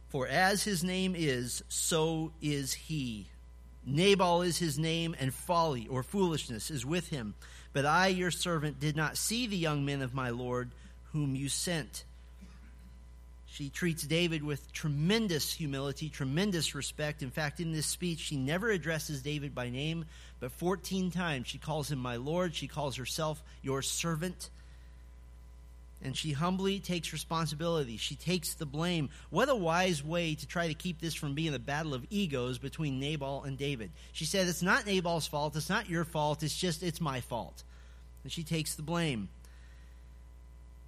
[0.08, 3.26] for as his name is, so is he.
[3.84, 7.34] Nabal is his name, and folly or foolishness is with him.
[7.72, 10.70] But I, your servant, did not see the young men of my Lord
[11.12, 12.04] whom you sent.
[13.58, 17.24] She treats David with tremendous humility, tremendous respect.
[17.24, 20.04] In fact, in this speech, she never addresses David by name,
[20.38, 22.54] but 14 times she calls him my Lord.
[22.54, 24.50] She calls herself your servant
[26.04, 27.96] and she humbly takes responsibility.
[27.96, 29.10] She takes the blame.
[29.30, 32.58] What a wise way to try to keep this from being a battle of egos
[32.58, 33.90] between Nabal and David.
[34.12, 35.56] She said, It's not Nabal's fault.
[35.56, 36.44] It's not your fault.
[36.44, 37.64] It's just, it's my fault.
[38.22, 39.28] And she takes the blame.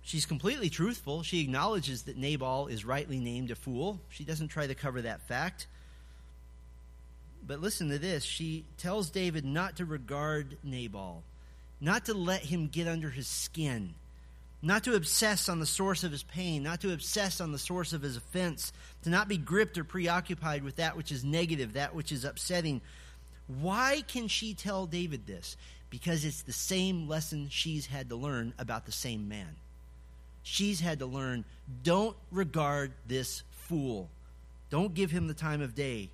[0.02, 1.22] She's completely truthful.
[1.22, 4.00] She acknowledges that Nabal is rightly named a fool.
[4.08, 5.66] She doesn't try to cover that fact.
[7.46, 8.24] But listen to this.
[8.24, 11.22] She tells David not to regard Nabal,
[11.80, 13.94] not to let him get under his skin
[14.62, 17.92] not to obsess on the source of his pain, not to obsess on the source
[17.92, 21.94] of his offense, to not be gripped or preoccupied with that which is negative, that
[21.94, 22.80] which is upsetting.
[23.46, 25.56] Why can she tell David this?
[25.88, 29.56] Because it's the same lesson she's had to learn about the same man.
[30.42, 31.44] She's had to learn
[31.82, 34.08] don't regard this fool,
[34.70, 36.10] don't give him the time of day.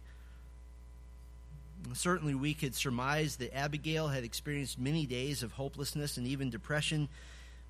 [1.92, 7.08] Certainly, we could surmise that Abigail had experienced many days of hopelessness and even depression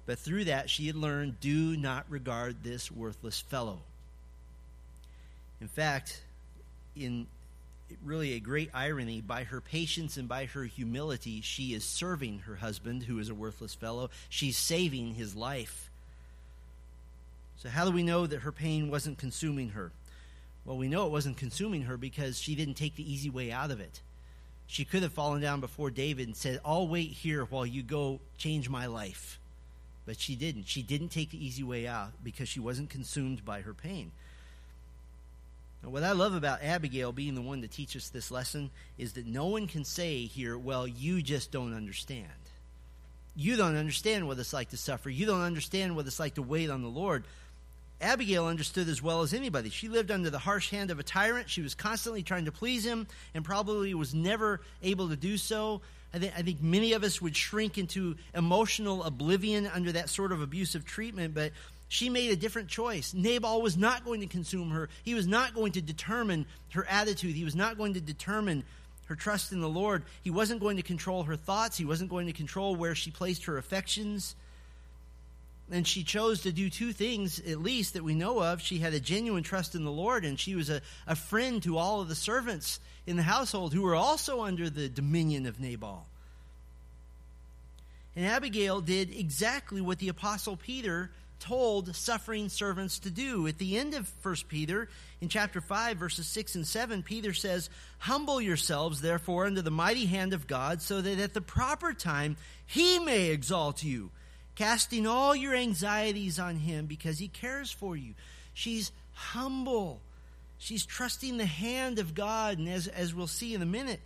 [0.06, 3.80] but through that, she had learned do not regard this worthless fellow.
[5.60, 6.22] In fact,
[6.94, 7.26] in
[8.04, 12.56] really a great irony, by her patience and by her humility, she is serving her
[12.56, 14.10] husband, who is a worthless fellow.
[14.28, 15.90] She's saving his life.
[17.58, 19.92] So, how do we know that her pain wasn't consuming her?
[20.64, 23.70] Well, we know it wasn't consuming her because she didn't take the easy way out
[23.70, 24.00] of it.
[24.66, 28.20] She could have fallen down before David and said, I'll wait here while you go
[28.36, 29.38] change my life.
[30.04, 30.66] But she didn't.
[30.68, 34.10] She didn't take the easy way out because she wasn't consumed by her pain.
[35.82, 39.12] Now, what I love about Abigail being the one to teach us this lesson is
[39.12, 42.26] that no one can say here, well, you just don't understand.
[43.36, 45.10] You don't understand what it's like to suffer.
[45.10, 47.24] You don't understand what it's like to wait on the Lord.
[48.00, 49.70] Abigail understood as well as anybody.
[49.70, 51.48] She lived under the harsh hand of a tyrant.
[51.48, 55.80] She was constantly trying to please him and probably was never able to do so.
[56.12, 60.32] I think, I think many of us would shrink into emotional oblivion under that sort
[60.32, 61.52] of abusive treatment, but
[61.88, 63.14] she made a different choice.
[63.14, 64.88] Nabal was not going to consume her.
[65.04, 67.34] He was not going to determine her attitude.
[67.34, 68.64] He was not going to determine
[69.06, 70.02] her trust in the Lord.
[70.22, 73.44] He wasn't going to control her thoughts, he wasn't going to control where she placed
[73.44, 74.34] her affections.
[75.70, 78.60] And she chose to do two things, at least, that we know of.
[78.60, 81.76] She had a genuine trust in the Lord, and she was a, a friend to
[81.76, 86.06] all of the servants in the household who were also under the dominion of Nabal.
[88.14, 93.46] And Abigail did exactly what the Apostle Peter told suffering servants to do.
[93.46, 94.88] At the end of first Peter,
[95.20, 100.06] in chapter 5, verses 6 and 7, Peter says, Humble yourselves, therefore, under the mighty
[100.06, 104.10] hand of God, so that at the proper time he may exalt you,
[104.56, 108.14] casting all your anxieties on him because he cares for you.
[108.54, 110.00] She's humble.
[110.58, 114.00] She's trusting the hand of God, and as, as we'll see in a minute,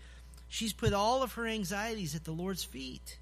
[0.48, 3.18] she's put all of her anxieties at the Lord's feet.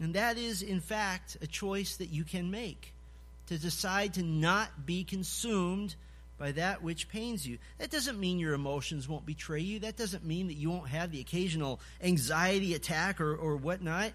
[0.00, 2.92] And that is, in fact, a choice that you can make
[3.48, 5.94] to decide to not be consumed
[6.38, 7.58] by that which pains you.
[7.78, 9.80] That doesn't mean your emotions won't betray you.
[9.80, 14.12] That doesn't mean that you won't have the occasional anxiety attack or, or whatnot.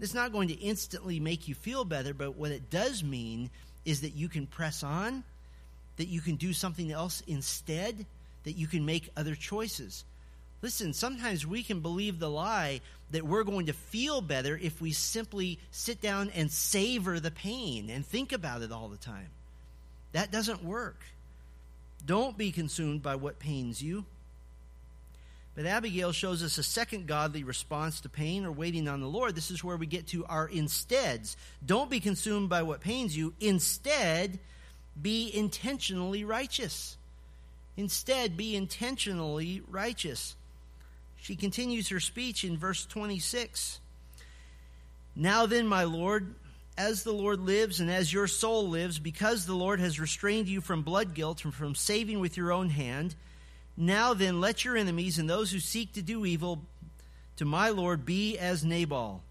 [0.00, 3.50] It's not going to instantly make you feel better, but what it does mean
[3.84, 5.24] is that you can press on,
[5.96, 8.06] that you can do something else instead,
[8.44, 10.04] that you can make other choices.
[10.62, 12.80] Listen, sometimes we can believe the lie
[13.10, 17.90] that we're going to feel better if we simply sit down and savor the pain
[17.90, 19.28] and think about it all the time.
[20.12, 21.00] That doesn't work.
[22.04, 24.04] Don't be consumed by what pains you.
[25.54, 29.36] But Abigail shows us a second godly response to pain or waiting on the Lord.
[29.36, 31.36] This is where we get to our insteads.
[31.64, 33.34] Don't be consumed by what pains you.
[33.40, 34.40] Instead,
[35.00, 36.96] be intentionally righteous.
[37.76, 40.34] Instead, be intentionally righteous.
[41.16, 43.80] She continues her speech in verse 26.
[45.16, 46.34] Now then, my Lord,
[46.76, 50.60] as the Lord lives and as your soul lives, because the Lord has restrained you
[50.60, 53.14] from blood guilt and from saving with your own hand,
[53.76, 56.60] now then let your enemies and those who seek to do evil
[57.36, 59.22] to my Lord be as Nabal.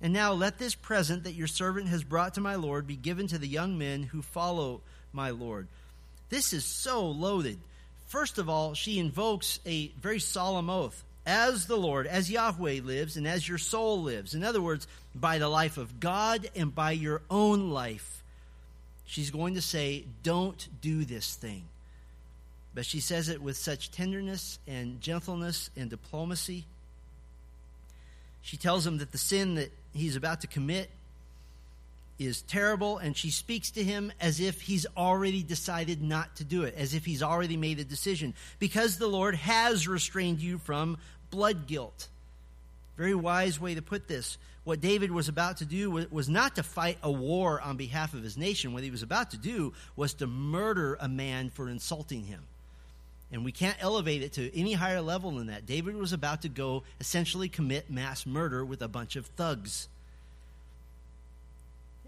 [0.00, 3.26] And now let this present that your servant has brought to my Lord be given
[3.28, 4.80] to the young men who follow
[5.12, 5.68] my Lord.
[6.28, 7.58] This is so loaded.
[8.08, 13.16] First of all, she invokes a very solemn oath as the Lord, as Yahweh lives,
[13.16, 14.34] and as your soul lives.
[14.34, 18.22] In other words, by the life of God and by your own life.
[19.06, 21.64] She's going to say, Don't do this thing.
[22.76, 26.66] But she says it with such tenderness and gentleness and diplomacy.
[28.42, 30.90] She tells him that the sin that he's about to commit
[32.18, 36.64] is terrible, and she speaks to him as if he's already decided not to do
[36.64, 40.98] it, as if he's already made a decision, because the Lord has restrained you from
[41.30, 42.08] blood guilt.
[42.98, 44.36] Very wise way to put this.
[44.64, 48.22] What David was about to do was not to fight a war on behalf of
[48.22, 48.74] his nation.
[48.74, 52.42] What he was about to do was to murder a man for insulting him.
[53.36, 55.66] And we can't elevate it to any higher level than that.
[55.66, 59.88] David was about to go essentially commit mass murder with a bunch of thugs.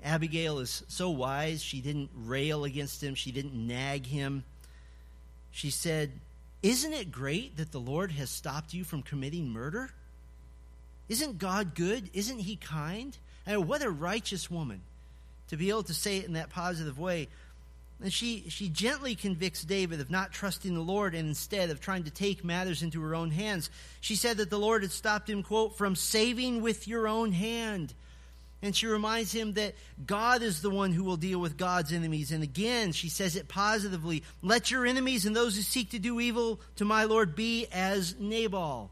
[0.02, 1.62] Abigail is so wise.
[1.62, 4.42] She didn't rail against him, she didn't nag him.
[5.50, 6.12] She said,
[6.62, 9.90] isn't it great that the Lord has stopped you from committing murder?
[11.10, 12.08] Isn't God good?
[12.14, 13.14] Isn't He kind?
[13.44, 14.80] And what a righteous woman
[15.48, 17.28] to be able to say it in that positive way.
[18.00, 22.04] And she, she gently convicts David of not trusting the Lord and instead of trying
[22.04, 23.70] to take matters into her own hands.
[24.00, 27.94] She said that the Lord had stopped him, quote, from saving with your own hand.
[28.62, 32.30] And she reminds him that God is the one who will deal with God's enemies.
[32.30, 36.20] And again, she says it positively Let your enemies and those who seek to do
[36.20, 38.90] evil to my Lord be as Nabal.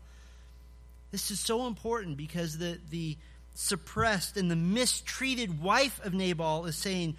[1.13, 3.17] This is so important because the, the
[3.55, 7.17] suppressed and the mistreated wife of Nabal is saying,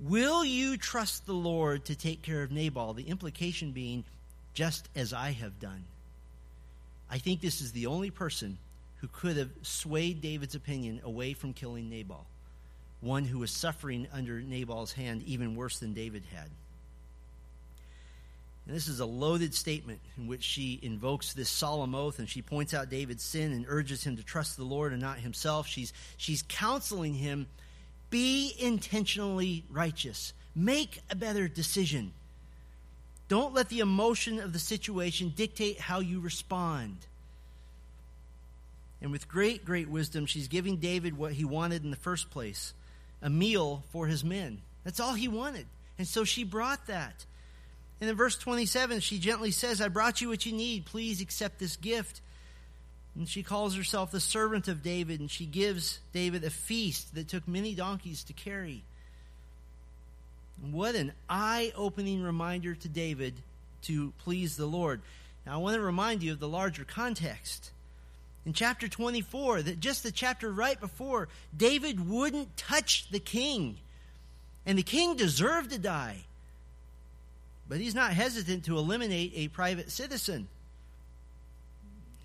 [0.00, 2.94] Will you trust the Lord to take care of Nabal?
[2.94, 4.04] The implication being,
[4.54, 5.84] just as I have done.
[7.10, 8.56] I think this is the only person
[9.00, 12.24] who could have swayed David's opinion away from killing Nabal,
[13.00, 16.48] one who was suffering under Nabal's hand even worse than David had.
[18.66, 22.40] And this is a loaded statement in which she invokes this solemn oath and she
[22.40, 25.66] points out David's sin and urges him to trust the Lord and not himself.
[25.66, 27.46] She's, she's counseling him
[28.10, 32.12] be intentionally righteous, make a better decision.
[33.28, 36.96] Don't let the emotion of the situation dictate how you respond.
[39.00, 42.74] And with great, great wisdom, she's giving David what he wanted in the first place
[43.22, 44.60] a meal for his men.
[44.84, 45.66] That's all he wanted.
[45.98, 47.26] And so she brought that.
[48.00, 50.86] And in verse 27, she gently says, I brought you what you need.
[50.86, 52.22] Please accept this gift.
[53.20, 57.28] And she calls herself the servant of David, and she gives David a feast that
[57.28, 58.82] took many donkeys to carry.
[60.70, 63.34] What an eye opening reminder to David
[63.82, 65.02] to please the Lord.
[65.44, 67.72] Now, I want to remind you of the larger context.
[68.46, 73.76] In chapter 24, that just the chapter right before, David wouldn't touch the king.
[74.64, 76.24] And the king deserved to die.
[77.68, 80.48] But he's not hesitant to eliminate a private citizen.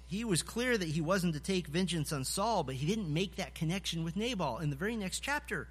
[0.07, 3.37] He was clear that he wasn't to take vengeance on Saul, but he didn't make
[3.37, 5.67] that connection with Nabal in the very next chapter.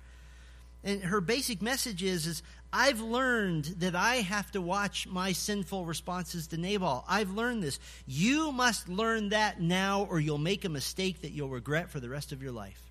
[0.83, 5.87] And her basic message is, is I've learned that I have to watch my sinful
[5.87, 7.05] responses to Nabal.
[7.09, 7.79] I've learned this.
[8.07, 12.09] You must learn that now, or you'll make a mistake that you'll regret for the
[12.09, 12.83] rest of your life.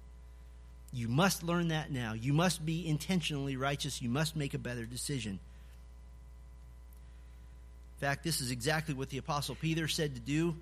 [0.91, 2.13] You must learn that now.
[2.13, 4.01] You must be intentionally righteous.
[4.01, 5.33] You must make a better decision.
[5.33, 5.39] In
[7.99, 10.55] fact, this is exactly what the Apostle Peter said to do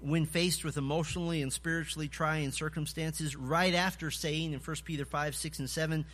[0.00, 5.34] when faced with emotionally and spiritually trying circumstances, right after saying in 1 Peter 5,
[5.34, 6.04] 6, and 7,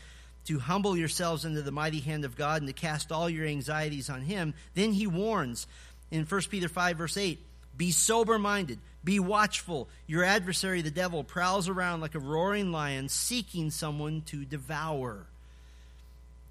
[0.46, 4.10] to humble yourselves under the mighty hand of God and to cast all your anxieties
[4.10, 4.54] on Him.
[4.74, 5.66] Then he warns
[6.10, 7.38] in 1 Peter 5, verse 8
[7.76, 9.88] Be sober minded, be watchful.
[10.06, 15.26] Your adversary, the devil, prowls around like a roaring lion seeking someone to devour.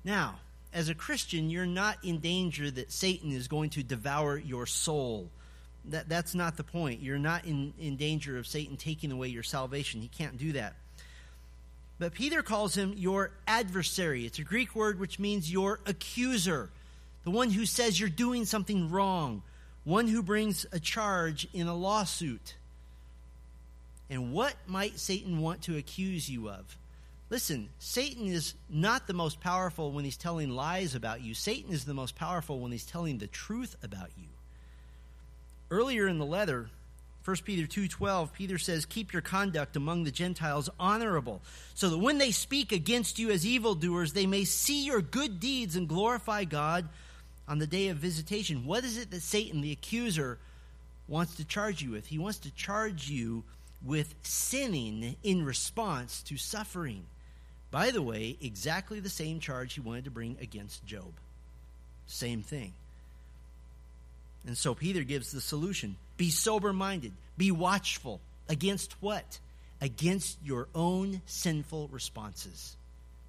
[0.03, 0.35] Now,
[0.73, 5.29] as a Christian, you're not in danger that Satan is going to devour your soul.
[5.85, 7.01] That, that's not the point.
[7.01, 10.01] You're not in, in danger of Satan taking away your salvation.
[10.01, 10.75] He can't do that.
[11.99, 14.25] But Peter calls him your adversary.
[14.25, 16.69] It's a Greek word which means your accuser,
[17.23, 19.43] the one who says you're doing something wrong,
[19.83, 22.55] one who brings a charge in a lawsuit.
[24.09, 26.77] And what might Satan want to accuse you of?
[27.29, 31.33] Listen, Satan is not the most powerful when he's telling lies about you.
[31.33, 34.27] Satan is the most powerful when he's telling the truth about you.
[35.73, 36.69] Earlier in the letter,
[37.25, 41.41] 1 Peter 2:12 Peter says keep your conduct among the Gentiles honorable
[41.73, 45.75] so that when they speak against you as evildoers they may see your good deeds
[45.75, 46.87] and glorify God
[47.47, 48.67] on the day of visitation.
[48.67, 50.37] What is it that Satan the accuser
[51.07, 52.05] wants to charge you with?
[52.05, 53.43] He wants to charge you
[53.83, 57.07] with sinning in response to suffering.
[57.71, 61.13] By the way, exactly the same charge he wanted to bring against Job.
[62.05, 62.73] Same thing.
[64.45, 68.19] And so Peter gives the solution be sober minded, be watchful.
[68.49, 69.39] Against what?
[69.81, 72.75] Against your own sinful responses.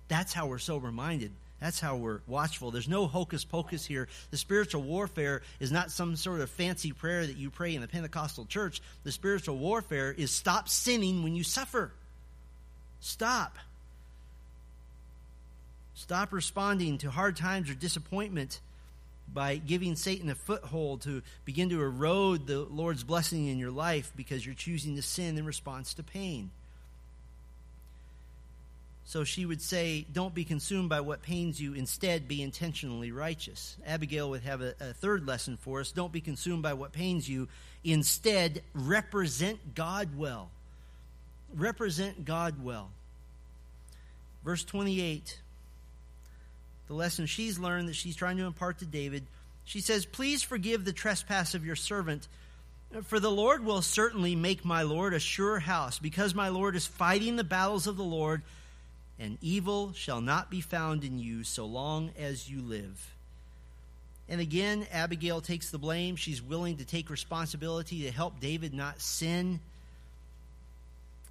[0.08, 1.30] That's how we're sober minded.
[1.60, 2.70] That's how we're watchful.
[2.70, 4.08] There's no hocus pocus here.
[4.30, 7.88] The spiritual warfare is not some sort of fancy prayer that you pray in the
[7.88, 8.82] Pentecostal church.
[9.04, 11.92] The spiritual warfare is stop sinning when you suffer.
[13.00, 13.56] Stop.
[15.94, 18.60] Stop responding to hard times or disappointment
[19.32, 24.12] by giving Satan a foothold to begin to erode the Lord's blessing in your life
[24.16, 26.50] because you're choosing to sin in response to pain.
[29.06, 31.74] So she would say, Don't be consumed by what pains you.
[31.74, 33.76] Instead, be intentionally righteous.
[33.86, 37.28] Abigail would have a, a, third lesson for us Don't be consumed by what pains
[37.28, 37.48] you.
[37.82, 40.50] Instead, represent God well.
[41.54, 42.90] Represent God well.
[44.44, 45.38] Verse 28
[46.86, 49.24] the lesson she's learned that she's trying to impart to David.
[49.64, 52.28] She says, Please forgive the trespass of your servant,
[53.04, 56.86] for the Lord will certainly make my Lord a sure house, because my Lord is
[56.86, 58.42] fighting the battles of the Lord,
[59.18, 63.14] and evil shall not be found in you so long as you live.
[64.28, 66.16] And again, Abigail takes the blame.
[66.16, 69.60] She's willing to take responsibility to help David not sin.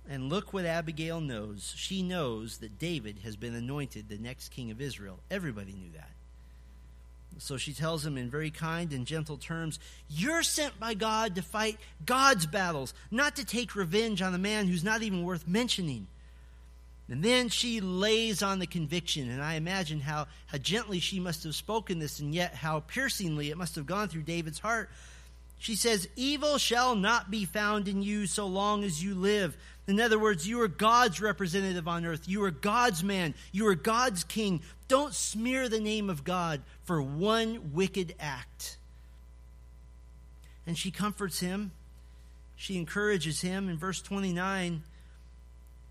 [0.09, 1.73] And look what Abigail knows.
[1.77, 5.19] She knows that David has been anointed the next king of Israel.
[5.31, 6.09] Everybody knew that.
[7.39, 9.79] So she tells him in very kind and gentle terms
[10.09, 14.67] You're sent by God to fight God's battles, not to take revenge on a man
[14.67, 16.07] who's not even worth mentioning.
[17.09, 21.43] And then she lays on the conviction, and I imagine how, how gently she must
[21.43, 24.89] have spoken this, and yet how piercingly it must have gone through David's heart.
[25.63, 29.55] She says, Evil shall not be found in you so long as you live.
[29.87, 32.27] In other words, you are God's representative on earth.
[32.27, 33.33] You are God's man.
[33.53, 34.61] You are God's king.
[34.89, 38.75] Don't smear the name of God for one wicked act.
[40.67, 41.71] And she comforts him.
[42.57, 44.83] She encourages him in verse 29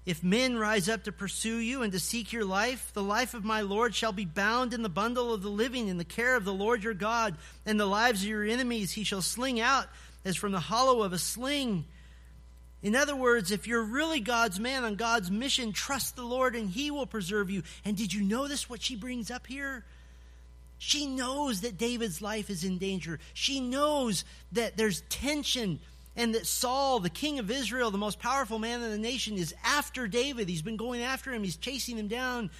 [0.05, 3.45] If men rise up to pursue you and to seek your life, the life of
[3.45, 6.45] my Lord shall be bound in the bundle of the living in the care of
[6.45, 9.87] the Lord your God, and the lives of your enemies he shall sling out
[10.25, 11.85] as from the hollow of a sling.
[12.83, 16.69] In other words, if you're really God's man on God's mission, trust the Lord and
[16.69, 17.63] He will preserve you.
[17.85, 19.85] And did you notice what she brings up here?
[20.79, 23.21] She knows that David's life is in danger.
[23.35, 25.79] She knows that there's tension
[26.17, 29.55] and that Saul, the king of Israel, the most powerful man in the nation, is
[29.65, 30.49] after David.
[30.49, 32.51] He's been going after him, he's chasing him down.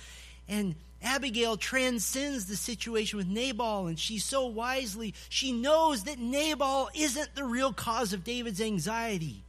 [0.49, 6.91] And, Abigail transcends the situation with Nabal, and she so wisely, she knows that Nabal
[6.95, 9.43] isn't the real cause of David's anxiety.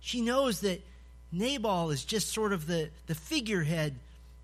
[0.00, 0.84] She knows that
[1.30, 3.94] Nabal is just sort of the, the figurehead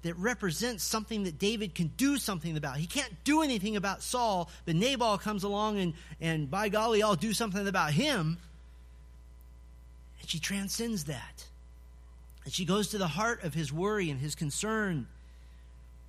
[0.07, 2.79] that represents something that David can do something about.
[2.79, 7.15] He can't do anything about Saul, but Nabal comes along and, and by golly, I'll
[7.15, 8.39] do something about him.
[10.21, 11.45] And she transcends that.
[12.45, 15.07] And she goes to the heart of his worry and his concern.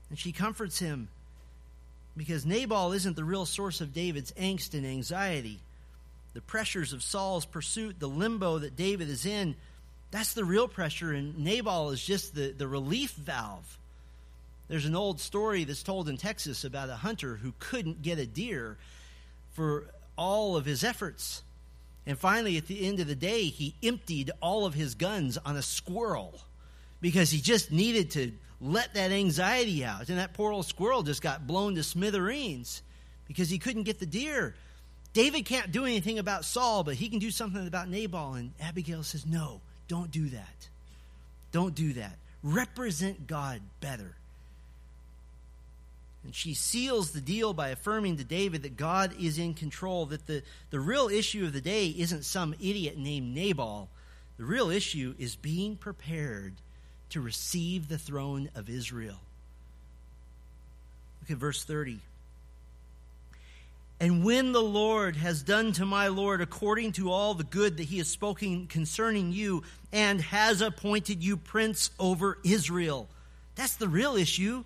[0.10, 1.10] And she comforts him
[2.16, 5.60] because Nabal isn't the real source of David's angst and anxiety.
[6.34, 9.56] The pressures of Saul's pursuit, the limbo that David is in,
[10.12, 13.78] that's the real pressure, and Nabal is just the, the relief valve.
[14.68, 18.26] There's an old story that's told in Texas about a hunter who couldn't get a
[18.26, 18.78] deer
[19.54, 19.88] for
[20.18, 21.44] all of his efforts.
[22.06, 25.56] And finally, at the end of the day, he emptied all of his guns on
[25.56, 26.40] a squirrel
[27.02, 30.10] because he just needed to let that anxiety out.
[30.10, 32.82] And that poor old squirrel just got blown to smithereens
[33.28, 34.56] because he couldn't get the deer.
[35.14, 38.34] David can't do anything about Saul, but he can do something about Nabal.
[38.34, 40.70] And Abigail says, No, don't do that.
[41.52, 42.18] Don't do that.
[42.44, 44.17] Represent God better.
[46.28, 50.28] And she seals the deal by affirming to David that God is in control, that
[50.28, 53.88] the, the real issue of the day isn't some idiot named Nabal.
[54.38, 56.56] The real issue is being prepared
[57.12, 59.22] to receive the throne of Israel.
[61.22, 62.00] Look at verse 30.
[64.02, 67.84] And when the Lord has done to my Lord according to all the good that
[67.86, 69.64] he has spoken concerning you,
[69.94, 73.08] and has appointed you prince over Israel.
[73.56, 74.66] That's the real issue.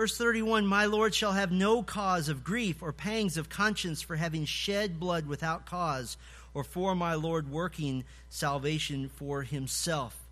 [0.00, 4.16] Verse 31 My Lord shall have no cause of grief or pangs of conscience for
[4.16, 6.16] having shed blood without cause,
[6.54, 10.26] or for my Lord working salvation for himself.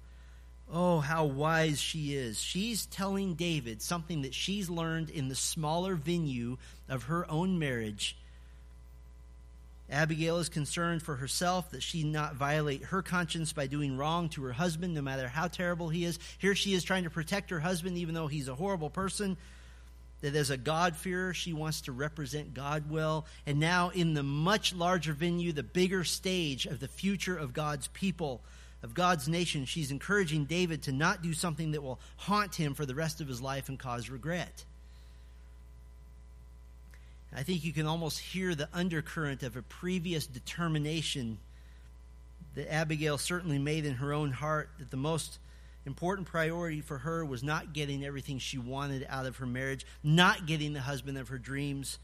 [0.72, 2.40] Oh, how wise she is.
[2.40, 6.56] She's telling David something that she's learned in the smaller venue
[6.88, 8.16] of her own marriage.
[9.90, 14.44] Abigail is concerned for herself that she not violate her conscience by doing wrong to
[14.44, 16.18] her husband, no matter how terrible he is.
[16.38, 19.36] Here she is trying to protect her husband, even though he's a horrible person.
[20.20, 23.26] That as a God-fearer, she wants to represent God well.
[23.46, 27.86] And now, in the much larger venue, the bigger stage of the future of God's
[27.88, 28.40] people,
[28.82, 32.84] of God's nation, she's encouraging David to not do something that will haunt him for
[32.84, 34.64] the rest of his life and cause regret.
[37.34, 41.38] I think you can almost hear the undercurrent of a previous determination
[42.54, 45.38] that Abigail certainly made in her own heart that the most
[45.86, 50.46] important priority for her was not getting everything she wanted out of her marriage, not
[50.46, 51.98] getting the husband of her dreams,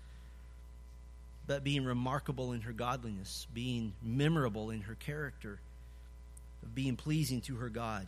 [1.46, 5.58] but being remarkable in her godliness, being memorable in her character
[6.74, 8.06] being pleasing to her God.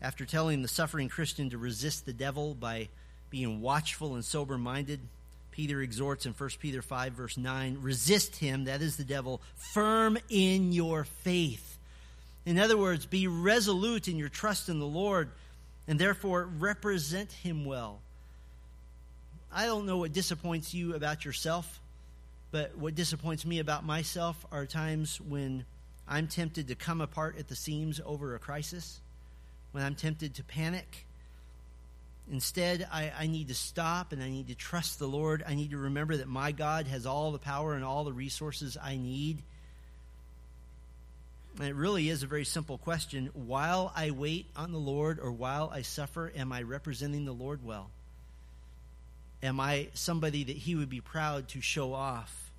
[0.00, 2.88] After telling the suffering Christian to resist the devil by
[3.30, 5.00] being watchful and sober minded,
[5.50, 10.18] Peter exhorts in 1 Peter 5, verse 9 resist him, that is the devil, firm
[10.28, 11.75] in your faith.
[12.46, 15.30] In other words, be resolute in your trust in the Lord
[15.86, 18.00] and therefore represent him well.
[19.52, 21.80] I don't know what disappoints you about yourself.
[22.52, 25.64] But what disappoints me about myself are times when
[26.08, 29.00] I'm tempted to come apart at the seams over a crisis,
[29.72, 31.06] when I'm tempted to panic.
[32.30, 35.44] Instead, I, I, need to stop and I need to trust the Lord.
[35.46, 38.76] I need to remember that my God has all the power and all the resources
[38.82, 39.42] I need.
[41.58, 43.30] And it really is a very simple question.
[43.32, 47.64] While I wait on the Lord or while I suffer, am I representing the Lord
[47.64, 47.90] well?
[49.42, 52.50] Am I somebody that he would be proud to show off?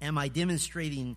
[0.00, 1.16] Am I demonstrating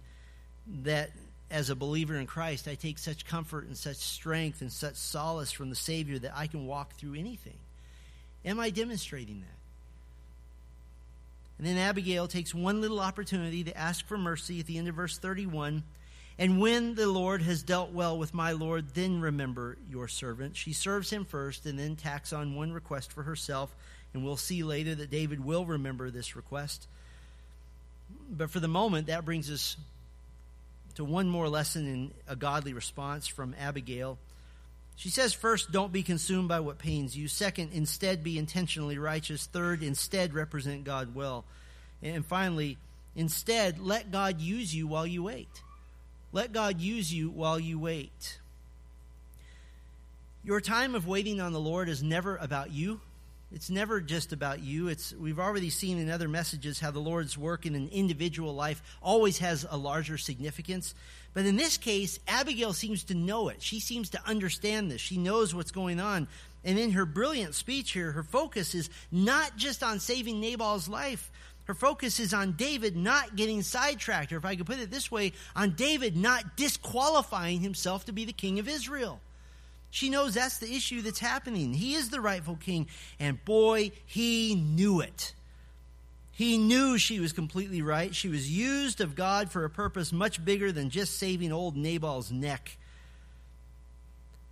[0.83, 1.11] that
[1.49, 5.51] as a believer in Christ, I take such comfort and such strength and such solace
[5.51, 7.57] from the Savior that I can walk through anything?
[8.43, 9.57] Am I demonstrating that?
[11.57, 14.95] And then Abigail takes one little opportunity to ask for mercy at the end of
[14.95, 15.83] verse 31.
[16.39, 20.55] And when the Lord has dealt well with my Lord, then remember your servant.
[20.55, 23.75] She serves him first and then tacks on one request for herself
[24.13, 26.87] and we'll see later that David will remember this request.
[28.31, 29.77] But for the moment, that brings us
[30.95, 34.17] to one more lesson in a godly response from Abigail.
[34.95, 37.27] She says, first, don't be consumed by what pains you.
[37.27, 39.45] Second, instead, be intentionally righteous.
[39.45, 41.45] Third, instead, represent God well.
[42.01, 42.79] And finally,
[43.15, 45.61] instead, let God use you while you wait.
[46.31, 48.39] Let God use you while you wait.
[50.43, 53.01] Your time of waiting on the Lord is never about you.
[53.51, 54.89] It's never just about you.
[54.89, 58.81] It's we've already seen in other messages how the Lord's work in an individual life
[59.01, 60.93] always has a larger significance.
[61.33, 63.61] But in this case, Abigail seems to know it.
[63.61, 64.99] She seems to understand this.
[64.99, 66.27] She knows what's going on.
[66.65, 71.31] And in her brilliant speech here, her focus is not just on saving Nabal's life.
[71.67, 75.11] Her focus is on David not getting sidetracked, or if I could put it this
[75.11, 79.19] way, on David not disqualifying himself to be the king of Israel.
[79.89, 81.73] She knows that's the issue that's happening.
[81.73, 82.87] He is the rightful king,
[83.19, 85.33] and boy, he knew it.
[86.31, 88.15] He knew she was completely right.
[88.15, 92.31] She was used of God for a purpose much bigger than just saving old Nabal's
[92.31, 92.77] neck.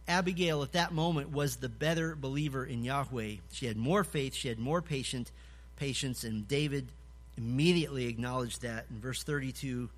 [0.05, 3.35] Abigail at that moment was the better believer in Yahweh.
[3.53, 5.31] She had more faith, she had more patient,
[5.77, 6.89] patience, and David
[7.37, 9.89] immediately acknowledged that in verse 32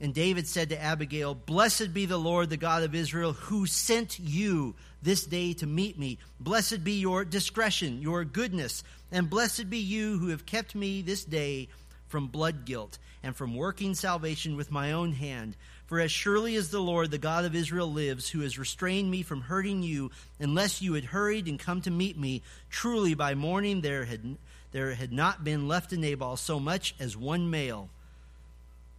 [0.00, 4.18] and David said to Abigail, Blessed be the Lord, the God of Israel, who sent
[4.18, 6.18] you this day to meet me.
[6.40, 11.24] Blessed be your discretion, your goodness, and blessed be you who have kept me this
[11.24, 11.68] day
[12.08, 15.54] from blood guilt and from working salvation with my own hand.
[15.86, 19.22] For as surely as the Lord, the God of Israel, lives, who has restrained me
[19.22, 23.82] from hurting you, unless you had hurried and come to meet me, truly by morning
[23.82, 24.38] there had,
[24.72, 27.90] there had not been left in Nabal so much as one male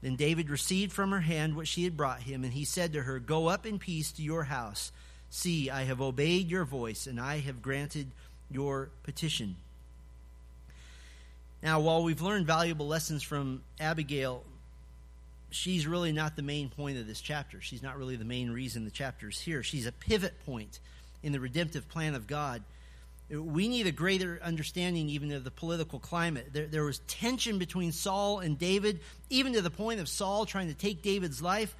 [0.01, 3.03] then David received from her hand what she had brought him, and he said to
[3.03, 4.91] her, Go up in peace to your house.
[5.29, 8.07] See, I have obeyed your voice, and I have granted
[8.49, 9.55] your petition.
[11.61, 14.43] Now, while we've learned valuable lessons from Abigail,
[15.51, 17.61] she's really not the main point of this chapter.
[17.61, 19.61] She's not really the main reason the chapter is here.
[19.61, 20.79] She's a pivot point
[21.21, 22.63] in the redemptive plan of God
[23.31, 26.49] we need a greater understanding even of the political climate.
[26.51, 30.67] There, there, was tension between Saul and David, even to the point of Saul trying
[30.67, 31.75] to take David's life.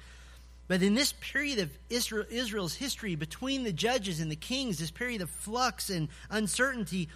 [0.68, 4.90] But in this period of Israel, Israel's history, between the judges and the kings, this
[4.90, 7.08] period of flux and uncertainty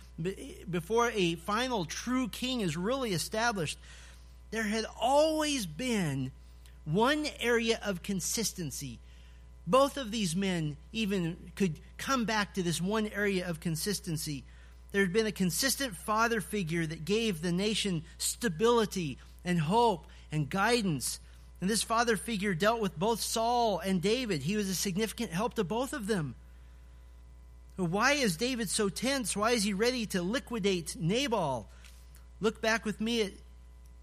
[0.68, 3.78] before a final true king is really established,
[4.50, 6.32] there had always been
[6.84, 8.98] one area of consistency
[9.66, 14.44] both of these men even could come back to this one area of consistency.
[14.92, 20.48] There had been a consistent father figure that gave the nation stability and hope and
[20.48, 21.20] guidance.
[21.60, 24.42] And this father figure dealt with both Saul and David.
[24.42, 26.34] He was a significant help to both of them.
[27.76, 29.36] Why is David so tense?
[29.36, 31.68] Why is he ready to liquidate Nabal?
[32.40, 33.32] Look back with me at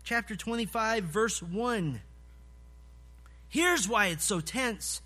[0.03, 2.01] chapter 25, verse 1.
[3.49, 5.01] Here's why it's so tense.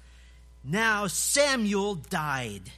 [0.64, 2.72] Now Samuel died,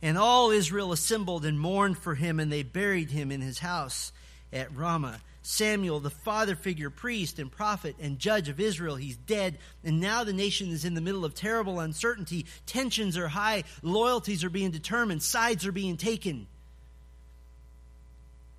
[0.00, 4.12] and all Israel assembled and mourned for him, and they buried him in his house
[4.52, 5.20] at Ramah.
[5.46, 9.58] Samuel, the father figure, priest and prophet and judge of Israel, he's dead.
[9.84, 12.46] And now the nation is in the middle of terrible uncertainty.
[12.64, 13.64] Tensions are high.
[13.82, 15.22] Loyalties are being determined.
[15.22, 16.46] Sides are being taken.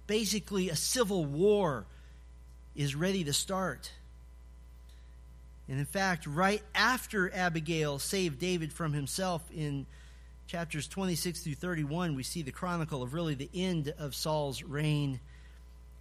[0.05, 1.87] Basically, a civil war
[2.75, 3.91] is ready to start.
[5.67, 9.85] And in fact, right after Abigail saved David from himself in
[10.47, 15.19] chapters 26 through 31, we see the chronicle of really the end of Saul's reign.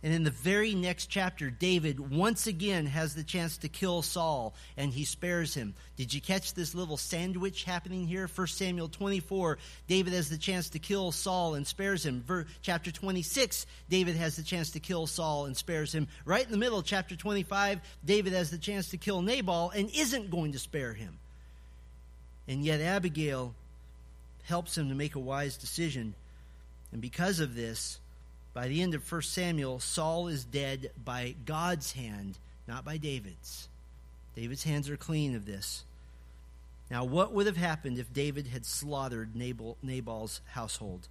[0.05, 4.53] And in the very next chapter, David once again has the chance to kill Saul,
[4.77, 5.73] and he spares him.
[5.97, 8.29] Did you catch this little sandwich happening here?
[8.29, 9.57] 1 Samuel 24,
[9.89, 12.23] David has the chance to kill Saul and spares him.
[12.27, 16.07] Ver, chapter 26, David has the chance to kill Saul and spares him.
[16.27, 20.31] Right in the middle, chapter 25, David has the chance to kill Nabal and isn't
[20.31, 21.19] going to spare him.
[22.47, 23.55] And yet, Abigail
[24.43, 26.15] helps him to make a wise decision.
[26.93, 28.01] And because of this,
[28.55, 32.39] by the end of 1 Samuel, Saul is dead by God's hand,
[32.69, 33.69] not by David's.
[34.37, 35.85] David's hands are clean of this.
[36.91, 41.09] Now, what would have happened if David had slaughtered Nabal, Nabal's household?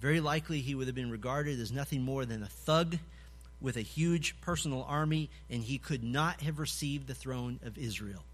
[0.00, 2.98] Very likely he would have been regarded as nothing more than a thug
[3.60, 8.24] with a huge personal army, and he could not have received the throne of Israel.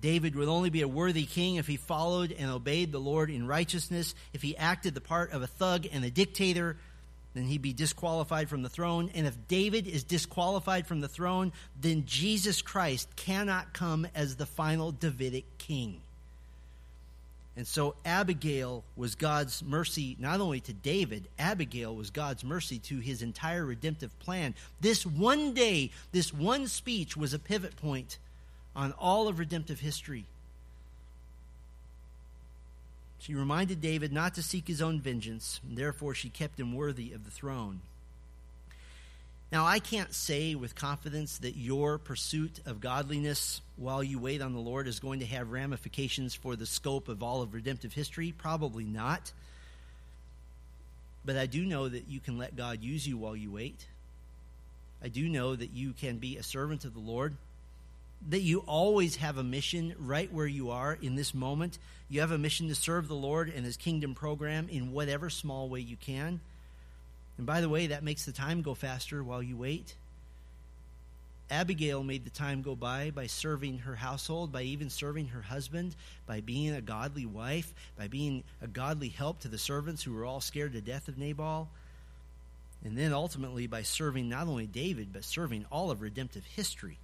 [0.00, 3.46] David would only be a worthy king if he followed and obeyed the Lord in
[3.46, 4.14] righteousness.
[4.32, 6.76] If he acted the part of a thug and a dictator,
[7.34, 9.10] then he'd be disqualified from the throne.
[9.14, 14.46] And if David is disqualified from the throne, then Jesus Christ cannot come as the
[14.46, 16.00] final Davidic king.
[17.56, 22.98] And so Abigail was God's mercy not only to David, Abigail was God's mercy to
[22.98, 24.54] his entire redemptive plan.
[24.80, 28.18] This one day, this one speech was a pivot point
[28.76, 30.26] on all of redemptive history.
[33.18, 37.12] She reminded David not to seek his own vengeance, and therefore she kept him worthy
[37.12, 37.80] of the throne.
[39.50, 44.52] Now, I can't say with confidence that your pursuit of godliness while you wait on
[44.52, 48.34] the Lord is going to have ramifications for the scope of all of redemptive history.
[48.36, 49.32] Probably not.
[51.24, 53.86] But I do know that you can let God use you while you wait.
[55.02, 57.36] I do know that you can be a servant of the Lord,
[58.28, 61.78] that you always have a mission right where you are in this moment.
[62.08, 65.68] You have a mission to serve the Lord and His kingdom program in whatever small
[65.68, 66.40] way you can.
[67.38, 69.94] And by the way, that makes the time go faster while you wait.
[71.48, 75.94] Abigail made the time go by by serving her household, by even serving her husband,
[76.26, 80.24] by being a godly wife, by being a godly help to the servants who were
[80.24, 81.68] all scared to death of Nabal,
[82.84, 86.98] and then ultimately by serving not only David, but serving all of redemptive history.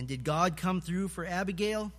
[0.00, 1.92] And did God come through for Abigail?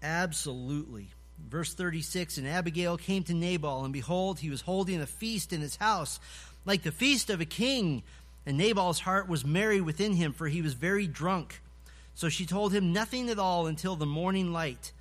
[0.00, 1.08] Absolutely.
[1.50, 5.60] Verse 36 And Abigail came to Nabal, and behold, he was holding a feast in
[5.60, 6.20] his house,
[6.64, 8.04] like the feast of a king.
[8.46, 11.60] And Nabal's heart was merry within him, for he was very drunk.
[12.14, 14.92] So she told him nothing at all until the morning light.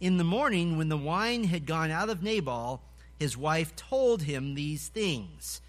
[0.00, 2.82] In the morning, when the wine had gone out of Nabal,
[3.16, 5.60] his wife told him these things.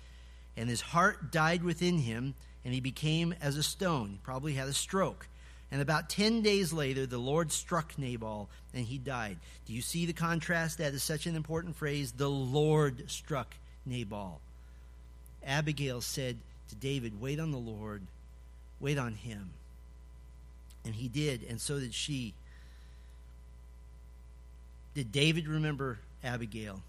[0.57, 2.33] And his heart died within him,
[2.63, 4.09] and he became as a stone.
[4.13, 5.27] He probably had a stroke.
[5.71, 9.37] And about 10 days later, the Lord struck Nabal, and he died.
[9.65, 10.77] Do you see the contrast?
[10.77, 12.11] That is such an important phrase.
[12.11, 13.55] The Lord struck
[13.85, 14.39] Nabal.
[15.45, 16.37] Abigail said,
[16.69, 18.01] to David, Wait on the Lord,
[18.79, 19.51] wait on him.
[20.83, 22.33] And he did, and so did she.
[24.93, 26.81] Did David remember Abigail?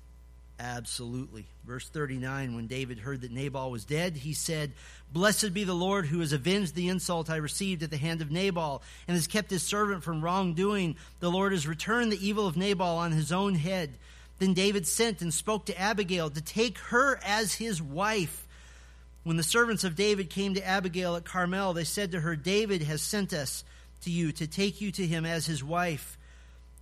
[0.59, 1.45] Absolutely.
[1.67, 4.73] Verse 39 When David heard that Nabal was dead, he said,
[5.13, 8.31] Blessed be the Lord who has avenged the insult I received at the hand of
[8.31, 10.97] Nabal and has kept his servant from wrongdoing.
[11.21, 13.99] The Lord has returned the evil of Nabal on his own head.
[14.39, 18.47] Then David sent and spoke to Abigail to take her as his wife.
[19.25, 22.83] When the servants of David came to Abigail at Carmel, they said to her, David
[22.83, 23.65] has sent us
[24.03, 26.17] to you to take you to him as his wife.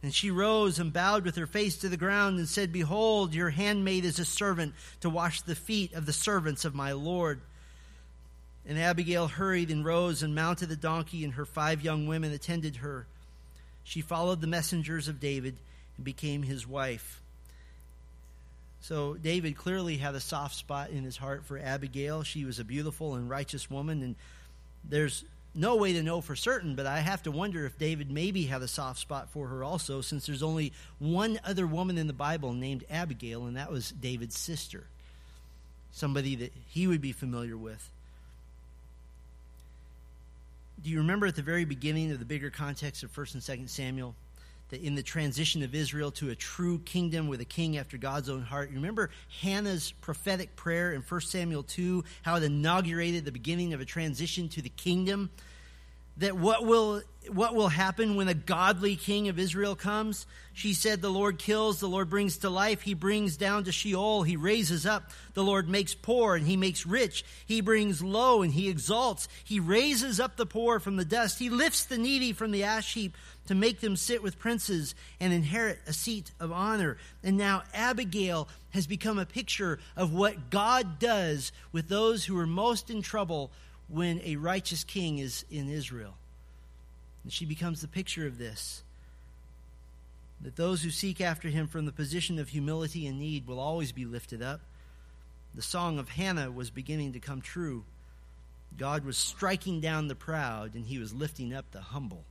[0.05, 3.49] And she rose and bowed with her face to the ground and said, Behold, your
[3.49, 7.41] handmaid is a servant to wash the feet of the servants of my Lord.
[8.67, 12.77] And Abigail hurried and rose and mounted the donkey, and her five young women attended
[12.77, 13.07] her.
[13.83, 15.57] She followed the messengers of David
[15.97, 17.23] and became his wife.
[18.83, 22.25] So David clearly had a soft spot in his heart for Abigail.
[22.25, 24.17] She was a beautiful and righteous woman, and
[24.87, 25.25] there's
[25.55, 28.63] no way to know for certain, but I have to wonder if David maybe had
[28.63, 32.53] a soft spot for her also, since there's only one other woman in the Bible
[32.53, 34.85] named Abigail, and that was David's sister,
[35.93, 37.91] somebody that he would be familiar with.
[40.83, 43.69] Do you remember at the very beginning of the bigger context of 1st and 2nd
[43.69, 44.15] Samuel?
[44.73, 48.43] In the transition of Israel to a true kingdom with a king after God's own
[48.43, 48.71] heart.
[48.71, 49.11] You remember
[49.41, 54.49] Hannah's prophetic prayer in 1 Samuel 2, how it inaugurated the beginning of a transition
[54.51, 55.31] to the kingdom?
[56.19, 60.27] That what will what will happen when a godly king of Israel comes?
[60.53, 64.23] She said, The Lord kills, the Lord brings to life, he brings down to Sheol,
[64.23, 68.53] he raises up, the Lord makes poor and he makes rich, he brings low and
[68.53, 72.51] he exalts, he raises up the poor from the dust, he lifts the needy from
[72.51, 76.97] the ash heap to make them sit with princes and inherit a seat of honor.
[77.23, 82.47] And now Abigail has become a picture of what God does with those who are
[82.47, 83.51] most in trouble
[83.89, 86.17] when a righteous king is in Israel.
[87.23, 88.83] And she becomes the picture of this.
[90.41, 93.93] That those who seek after him from the position of humility and need will always
[93.93, 94.61] be lifted up.
[95.55, 97.85] The song of Hannah was beginning to come true.
[98.77, 102.25] God was striking down the proud, and he was lifting up the humble.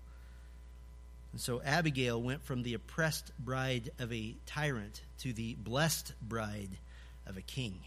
[1.33, 6.77] And so Abigail went from the oppressed bride of a tyrant to the blessed bride
[7.25, 7.79] of a king.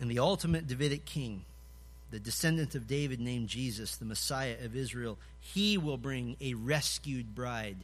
[0.00, 1.44] And the ultimate Davidic king,
[2.10, 7.36] the descendant of David named Jesus, the Messiah of Israel, he will bring a rescued
[7.36, 7.76] bride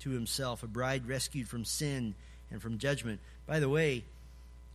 [0.00, 2.16] to himself, a bride rescued from sin
[2.50, 3.20] and from judgment.
[3.46, 4.02] By the way,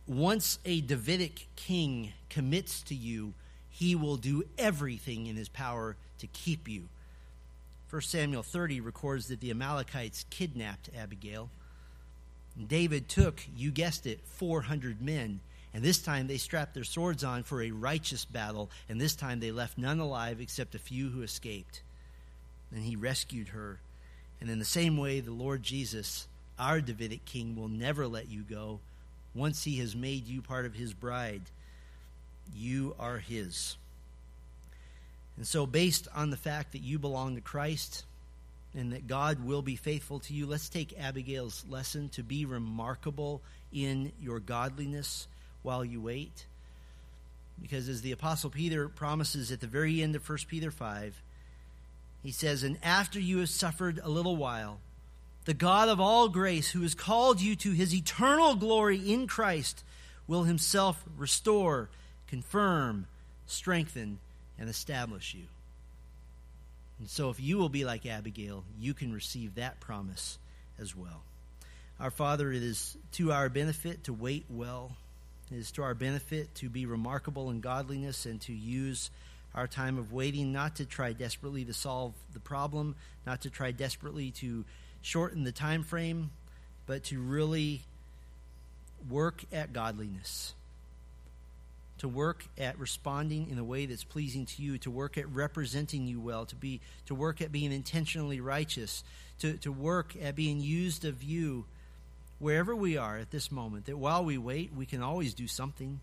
[0.06, 3.34] once a Davidic king commits to you,
[3.68, 6.88] he will do everything in his power to keep you
[7.90, 11.48] 1 Samuel 30 records that the Amalekites kidnapped Abigail.
[12.66, 15.40] David took, you guessed it, 400 men.
[15.72, 18.70] And this time they strapped their swords on for a righteous battle.
[18.88, 21.80] And this time they left none alive except a few who escaped.
[22.74, 23.78] And he rescued her.
[24.40, 26.26] And in the same way, the Lord Jesus,
[26.58, 28.80] our Davidic king, will never let you go.
[29.34, 31.42] Once he has made you part of his bride,
[32.54, 33.76] you are his.
[35.38, 38.04] And so, based on the fact that you belong to Christ
[38.74, 43.40] and that God will be faithful to you, let's take Abigail's lesson to be remarkable
[43.72, 45.28] in your godliness
[45.62, 46.44] while you wait.
[47.62, 51.22] Because as the Apostle Peter promises at the very end of 1 Peter 5,
[52.24, 54.80] he says, And after you have suffered a little while,
[55.44, 59.84] the God of all grace, who has called you to his eternal glory in Christ,
[60.26, 61.88] will himself restore,
[62.26, 63.06] confirm,
[63.46, 64.18] strengthen,
[64.58, 65.44] and establish you.
[66.98, 70.38] And so, if you will be like Abigail, you can receive that promise
[70.80, 71.22] as well.
[72.00, 74.92] Our Father, it is to our benefit to wait well.
[75.50, 79.10] It is to our benefit to be remarkable in godliness and to use
[79.54, 82.94] our time of waiting not to try desperately to solve the problem,
[83.26, 84.64] not to try desperately to
[85.02, 86.30] shorten the time frame,
[86.86, 87.82] but to really
[89.08, 90.54] work at godliness.
[91.98, 96.06] To work at responding in a way that's pleasing to you, to work at representing
[96.06, 99.02] you well, to be to work at being intentionally righteous,
[99.40, 101.64] to, to work at being used of you
[102.38, 106.00] wherever we are at this moment, that while we wait, we can always do something.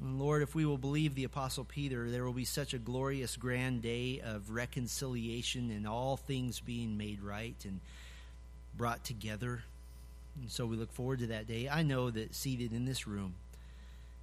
[0.00, 3.36] And Lord, if we will believe the Apostle Peter, there will be such a glorious,
[3.36, 7.80] grand day of reconciliation and all things being made right and
[8.76, 9.64] brought together.
[10.40, 11.68] And so we look forward to that day.
[11.68, 13.34] I know that seated in this room,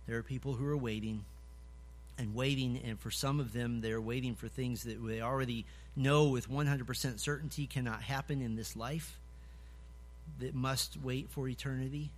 [0.08, 1.26] there are people who are waiting
[2.18, 6.30] and waiting, and for some of them, they're waiting for things that they already know
[6.30, 9.20] with 100% certainty cannot happen in this life,
[10.40, 12.10] that must wait for eternity.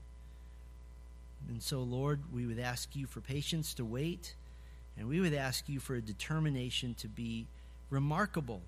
[1.48, 4.36] And so, Lord, we would ask you for patience to wait,
[4.98, 7.48] and we would ask you for a determination to be
[7.90, 8.62] remarkable.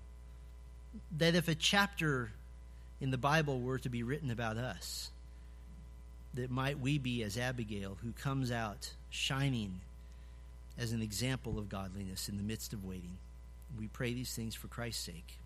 [1.18, 2.30] That if a chapter
[3.00, 5.10] in the Bible were to be written about us,
[6.34, 9.80] that might we be as Abigail, who comes out shining
[10.78, 13.18] as an example of godliness in the midst of waiting.
[13.78, 15.36] We pray these things for Christ's sake.